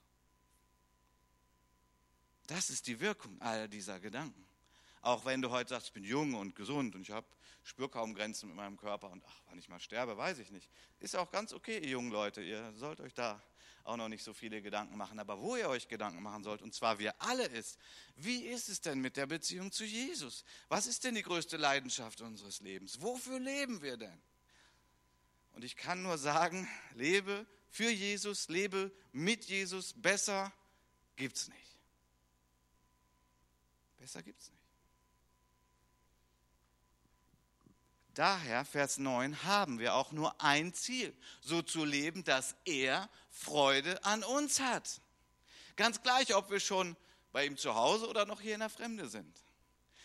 [2.47, 4.45] Das ist die Wirkung all dieser Gedanken.
[5.01, 7.27] Auch wenn du heute sagst, ich bin jung und gesund und ich habe
[7.63, 10.69] spüre kaum Grenzen mit meinem Körper und ach, wann ich mal sterbe, weiß ich nicht.
[10.99, 12.41] Ist auch ganz okay, ihr jungen Leute.
[12.41, 13.41] Ihr sollt euch da
[13.85, 15.19] auch noch nicht so viele Gedanken machen.
[15.19, 17.77] Aber wo ihr euch Gedanken machen sollt, und zwar wir alle ist,
[18.15, 20.43] wie ist es denn mit der Beziehung zu Jesus?
[20.69, 23.01] Was ist denn die größte Leidenschaft unseres Lebens?
[23.01, 24.21] Wofür leben wir denn?
[25.53, 30.51] Und ich kann nur sagen, lebe für Jesus, lebe mit Jesus, besser
[31.15, 31.77] gibt's nicht.
[33.97, 34.59] Besser gibt's nicht.
[38.13, 44.03] Daher, Vers 9, haben wir auch nur ein Ziel, so zu leben, dass er Freude
[44.05, 45.01] an uns hat.
[45.75, 46.95] Ganz gleich, ob wir schon
[47.31, 49.35] bei ihm zu Hause oder noch hier in der Fremde sind.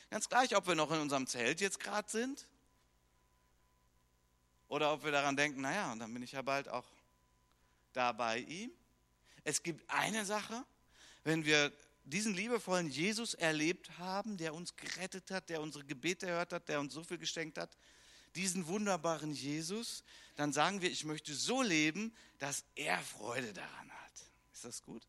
[0.09, 2.49] Ganz gleich, ob wir noch in unserem Zelt jetzt gerade sind
[4.69, 6.87] oder ob wir daran denken, naja, und dann bin ich ja bald auch
[7.93, 8.71] da bei ihm.
[9.45, 10.65] Es gibt eine Sache,
[11.25, 11.73] wenn wir
[12.05, 16.81] diesen liebevollen Jesus erlebt haben, der uns gerettet hat, der unsere Gebete erhört hat, der
[16.81, 17.77] uns so viel geschenkt hat,
[18.35, 20.05] diesen wunderbaren Jesus,
[20.37, 24.13] dann sagen wir, ich möchte so leben, dass er Freude daran hat.
[24.53, 25.07] Ist das gut?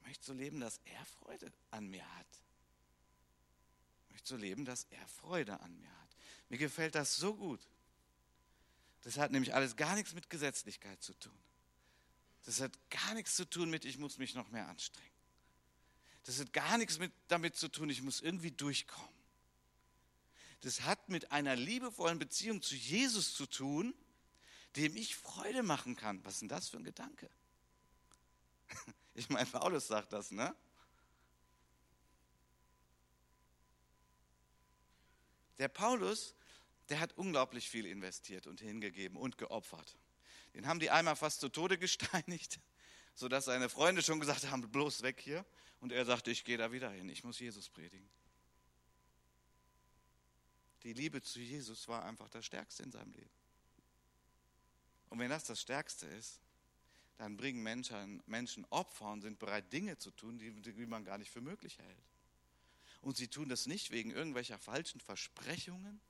[0.00, 2.26] Ich möchte so leben, dass er Freude an mir hat.
[4.06, 6.16] Ich möchte so leben, dass er Freude an mir hat.
[6.48, 7.60] Mir gefällt das so gut.
[9.04, 11.38] Das hat nämlich alles gar nichts mit Gesetzlichkeit zu tun.
[12.46, 15.10] Das hat gar nichts zu tun mit, ich muss mich noch mehr anstrengen.
[16.24, 19.14] Das hat gar nichts mit, damit zu tun, ich muss irgendwie durchkommen.
[20.62, 23.94] Das hat mit einer liebevollen Beziehung zu Jesus zu tun,
[24.76, 26.24] dem ich Freude machen kann.
[26.24, 27.30] Was ist denn das für ein Gedanke?
[29.16, 30.56] Ich meine, Paulus sagt das, ne?
[35.58, 36.34] Der Paulus
[36.88, 39.96] der hat unglaublich viel investiert und hingegeben und geopfert.
[40.54, 42.60] Den haben die einmal fast zu Tode gesteinigt,
[43.14, 45.44] sodass seine Freunde schon gesagt haben, bloß weg hier.
[45.80, 48.08] Und er sagte, ich gehe da wieder hin, ich muss Jesus predigen.
[50.82, 53.30] Die Liebe zu Jesus war einfach das Stärkste in seinem Leben.
[55.08, 56.40] Und wenn das das Stärkste ist,
[57.16, 61.18] dann bringen Menschen, Menschen Opfer und sind bereit, Dinge zu tun, die, die man gar
[61.18, 62.04] nicht für möglich hält.
[63.00, 66.00] Und sie tun das nicht wegen irgendwelcher falschen Versprechungen,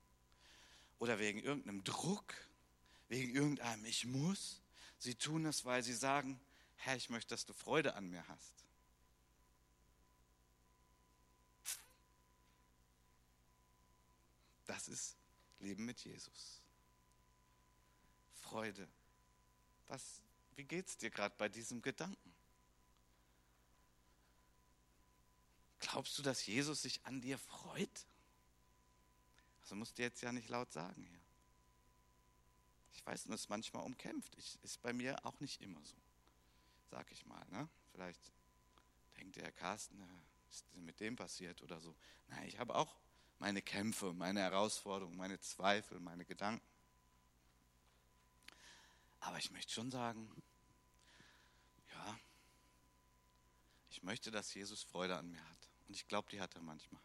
[0.99, 2.33] oder wegen irgendeinem Druck,
[3.07, 4.61] wegen irgendeinem Ich muss.
[4.97, 6.39] Sie tun das, weil sie sagen,
[6.75, 8.65] Herr, ich möchte, dass du Freude an mir hast.
[14.65, 15.15] Das ist
[15.59, 16.61] Leben mit Jesus.
[18.33, 18.87] Freude.
[19.87, 20.21] Was,
[20.55, 22.35] wie geht es dir gerade bei diesem Gedanken?
[25.79, 28.05] Glaubst du, dass Jesus sich an dir freut?
[29.65, 31.19] Also musst du jetzt ja nicht laut sagen hier.
[32.93, 34.37] Ich weiß, es ist manchmal umkämpft.
[34.37, 35.95] Ich, ist bei mir auch nicht immer so,
[36.91, 37.43] sag ich mal.
[37.49, 37.67] Ne?
[37.91, 38.31] Vielleicht
[39.17, 39.99] denkt der Carsten,
[40.45, 41.95] was ist mit dem passiert oder so.
[42.27, 42.95] Nein, ich habe auch
[43.39, 46.63] meine Kämpfe, meine Herausforderungen, meine Zweifel, meine Gedanken.
[49.21, 50.29] Aber ich möchte schon sagen,
[51.91, 52.19] ja,
[53.89, 55.69] ich möchte, dass Jesus Freude an mir hat.
[55.87, 57.01] Und ich glaube, die hat er manchmal.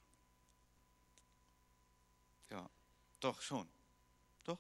[2.51, 2.69] Ja,
[3.21, 3.69] doch schon.
[4.45, 4.59] Doch,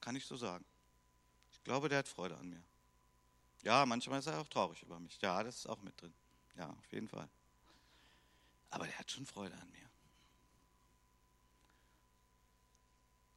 [0.00, 0.64] kann ich so sagen.
[1.52, 2.62] Ich glaube, der hat Freude an mir.
[3.62, 5.20] Ja, manchmal ist er auch traurig über mich.
[5.20, 6.14] Ja, das ist auch mit drin.
[6.56, 7.28] Ja, auf jeden Fall.
[8.70, 9.90] Aber der hat schon Freude an mir.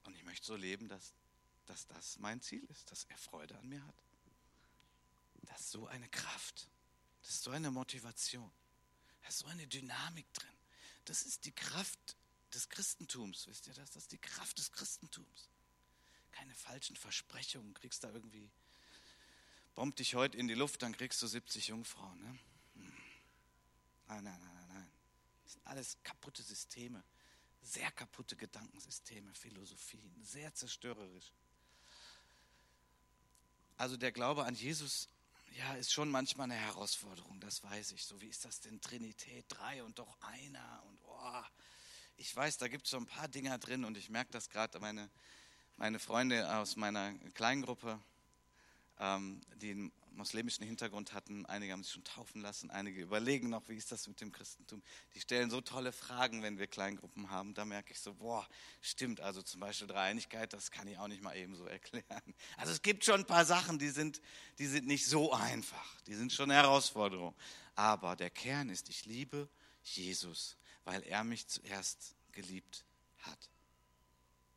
[0.04, 1.14] Und ich möchte so leben, dass,
[1.66, 4.04] dass das mein Ziel ist, dass er Freude an mir hat.
[5.44, 6.70] Das ist so eine Kraft.
[7.22, 8.52] Das ist so eine Motivation.
[9.22, 10.58] Da ist so eine Dynamik drin.
[11.06, 12.18] Das ist die Kraft
[12.56, 13.48] des Christentums.
[13.48, 13.92] Wisst ihr das?
[13.92, 15.50] Das ist die Kraft des Christentums.
[16.32, 17.74] Keine falschen Versprechungen.
[17.74, 18.50] Kriegst da irgendwie,
[19.76, 22.20] bomb dich heute in die Luft, dann kriegst du 70 Jungfrauen.
[22.22, 22.40] Ne?
[22.76, 22.94] Hm.
[24.08, 24.92] Nein, nein, nein, nein, nein.
[25.44, 27.04] Das sind alles kaputte Systeme.
[27.62, 30.24] Sehr kaputte Gedankensysteme, Philosophien.
[30.24, 31.34] Sehr zerstörerisch.
[33.78, 35.08] Also der Glaube an Jesus
[35.58, 38.06] ja, ist schon manchmal eine Herausforderung, das weiß ich.
[38.06, 39.46] So, wie ist das denn Trinität?
[39.50, 41.44] Drei und doch einer und oh,
[42.30, 44.80] ich weiß, da gibt es so ein paar Dinger drin und ich merke das gerade,
[44.80, 45.10] meine,
[45.78, 48.00] meine Freunde aus meiner Kleingruppe,
[49.00, 53.68] ähm, die einen muslimischen Hintergrund hatten, einige haben sich schon taufen lassen, einige überlegen noch,
[53.68, 54.84] wie ist das mit dem Christentum.
[55.16, 58.48] Die stellen so tolle Fragen, wenn wir Kleingruppen haben, da merke ich so, boah,
[58.80, 62.36] stimmt, also zum Beispiel Dreieinigkeit, das kann ich auch nicht mal eben so erklären.
[62.58, 64.22] Also es gibt schon ein paar Sachen, die sind,
[64.60, 67.34] die sind nicht so einfach, die sind schon eine Herausforderung.
[67.74, 69.50] Aber der Kern ist, ich liebe
[69.82, 70.60] Jesus
[70.90, 72.86] weil er mich zuerst geliebt
[73.20, 73.50] hat,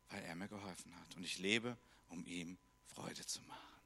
[0.09, 1.15] weil er mir geholfen hat.
[1.15, 1.77] Und ich lebe,
[2.09, 3.81] um ihm Freude zu machen.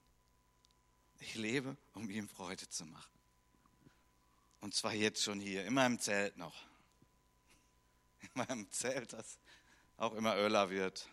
[1.19, 3.19] Ich lebe, um ihm Freude zu machen.
[4.59, 6.55] Und zwar jetzt schon hier, in meinem Zelt noch.
[8.21, 9.37] In meinem Zelt, das
[9.97, 11.07] auch immer öler wird.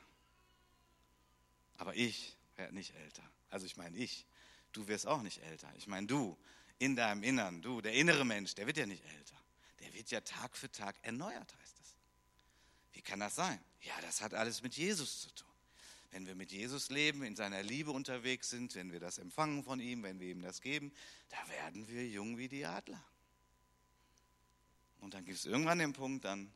[1.76, 3.22] Aber ich werde nicht älter.
[3.50, 4.26] Also ich meine ich.
[4.72, 5.70] Du wirst auch nicht älter.
[5.76, 6.36] Ich meine du,
[6.78, 9.36] in deinem Innern, du, der innere Mensch, der wird ja nicht älter
[9.84, 11.83] der wird ja Tag für Tag erneuert, heißt es.
[12.94, 13.60] Wie kann das sein?
[13.82, 15.48] Ja, das hat alles mit Jesus zu tun.
[16.10, 19.80] Wenn wir mit Jesus leben, in seiner Liebe unterwegs sind, wenn wir das empfangen von
[19.80, 20.92] ihm, wenn wir ihm das geben,
[21.28, 23.02] da werden wir jung wie die Adler.
[25.00, 26.50] Und dann gibt es irgendwann den Punkt, dann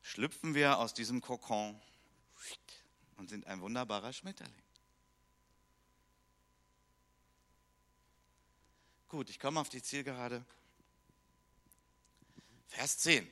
[0.00, 1.80] schlüpfen wir aus diesem Kokon
[3.16, 4.54] und sind ein wunderbarer Schmetterling.
[9.08, 10.44] Gut, ich komme auf die Zielgerade.
[12.68, 13.30] Vers 10.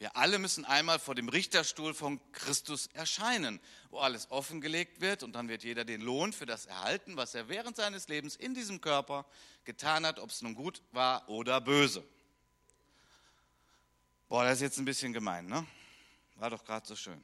[0.00, 5.34] Wir alle müssen einmal vor dem Richterstuhl von Christus erscheinen, wo alles offengelegt wird und
[5.34, 8.80] dann wird jeder den Lohn für das erhalten, was er während seines Lebens in diesem
[8.80, 9.26] Körper
[9.64, 12.02] getan hat, ob es nun gut war oder böse.
[14.26, 15.66] Boah, das ist jetzt ein bisschen gemein, ne?
[16.36, 17.22] War doch gerade so schön.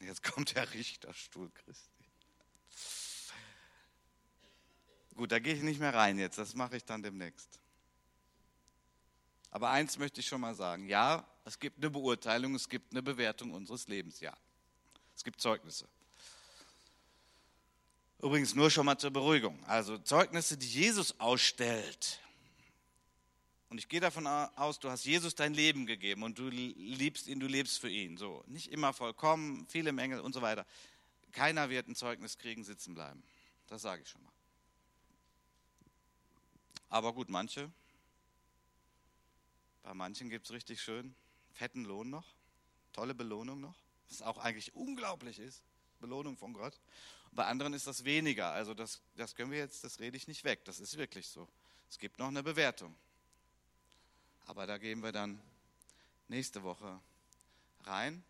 [0.00, 2.04] Jetzt kommt der Richterstuhl Christi.
[5.14, 7.58] Gut, da gehe ich nicht mehr rein jetzt, das mache ich dann demnächst.
[9.50, 10.88] Aber eins möchte ich schon mal sagen.
[10.88, 14.36] Ja, es gibt eine Beurteilung, es gibt eine Bewertung unseres Lebens, ja.
[15.14, 15.86] Es gibt Zeugnisse.
[18.20, 19.62] Übrigens nur schon mal zur Beruhigung.
[19.66, 22.20] Also Zeugnisse, die Jesus ausstellt.
[23.68, 27.40] Und ich gehe davon aus, du hast Jesus dein Leben gegeben und du liebst ihn,
[27.40, 28.16] du lebst für ihn.
[28.16, 30.64] So, nicht immer vollkommen, viele Mängel und so weiter.
[31.32, 33.22] Keiner wird ein Zeugnis kriegen, sitzen bleiben.
[33.66, 34.32] Das sage ich schon mal.
[36.88, 37.70] Aber gut, manche
[39.82, 41.14] bei manchen gibt es richtig schön
[41.54, 42.26] fetten Lohn noch,
[42.92, 43.76] tolle Belohnung noch,
[44.08, 45.62] was auch eigentlich unglaublich ist,
[46.00, 46.78] Belohnung von Gott.
[47.32, 48.52] Bei anderen ist das weniger.
[48.52, 50.64] Also das, das können wir jetzt, das rede ich nicht weg.
[50.64, 51.48] Das ist wirklich so.
[51.88, 52.94] Es gibt noch eine Bewertung.
[54.46, 55.40] Aber da gehen wir dann
[56.28, 57.00] nächste Woche
[57.84, 58.22] rein.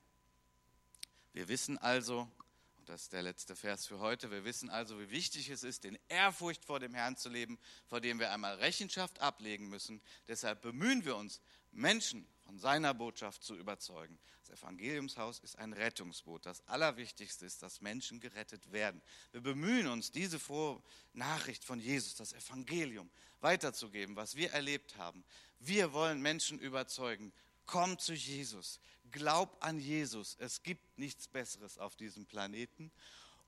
[1.32, 2.30] Wir wissen also,
[2.78, 5.84] und das ist der letzte Vers für heute, wir wissen also, wie wichtig es ist,
[5.84, 10.00] in Ehrfurcht vor dem Herrn zu leben, vor dem wir einmal Rechenschaft ablegen müssen.
[10.28, 11.40] Deshalb bemühen wir uns,
[11.72, 14.18] Menschen von seiner Botschaft zu überzeugen.
[14.46, 16.44] Das Evangeliumshaus ist ein Rettungsboot.
[16.44, 19.00] Das Allerwichtigste ist, dass Menschen gerettet werden.
[19.32, 20.82] Wir bemühen uns, diese frohe
[21.14, 25.24] Nachricht von Jesus, das Evangelium, weiterzugeben, was wir erlebt haben.
[25.58, 27.32] Wir wollen Menschen überzeugen.
[27.66, 28.80] Komm zu Jesus.
[29.10, 30.36] Glaub an Jesus.
[30.38, 32.90] Es gibt nichts Besseres auf diesem Planeten.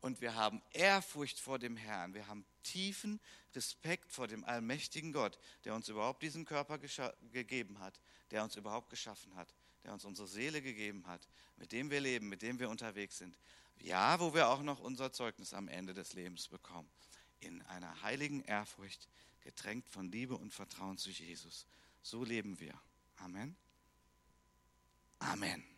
[0.01, 2.15] Und wir haben Ehrfurcht vor dem Herrn.
[2.15, 3.21] Wir haben tiefen
[3.55, 8.91] Respekt vor dem allmächtigen Gott, der uns überhaupt diesen Körper gegeben hat, der uns überhaupt
[8.91, 9.53] geschaffen hat,
[9.85, 11.27] der uns unsere Seele gegeben hat,
[11.57, 13.39] mit dem wir leben, mit dem wir unterwegs sind.
[13.79, 16.89] Ja, wo wir auch noch unser Zeugnis am Ende des Lebens bekommen.
[17.41, 19.09] In einer heiligen Ehrfurcht,
[19.41, 21.67] getränkt von Liebe und Vertrauen zu Jesus.
[22.03, 22.75] So leben wir.
[23.17, 23.57] Amen.
[25.21, 25.76] Amen.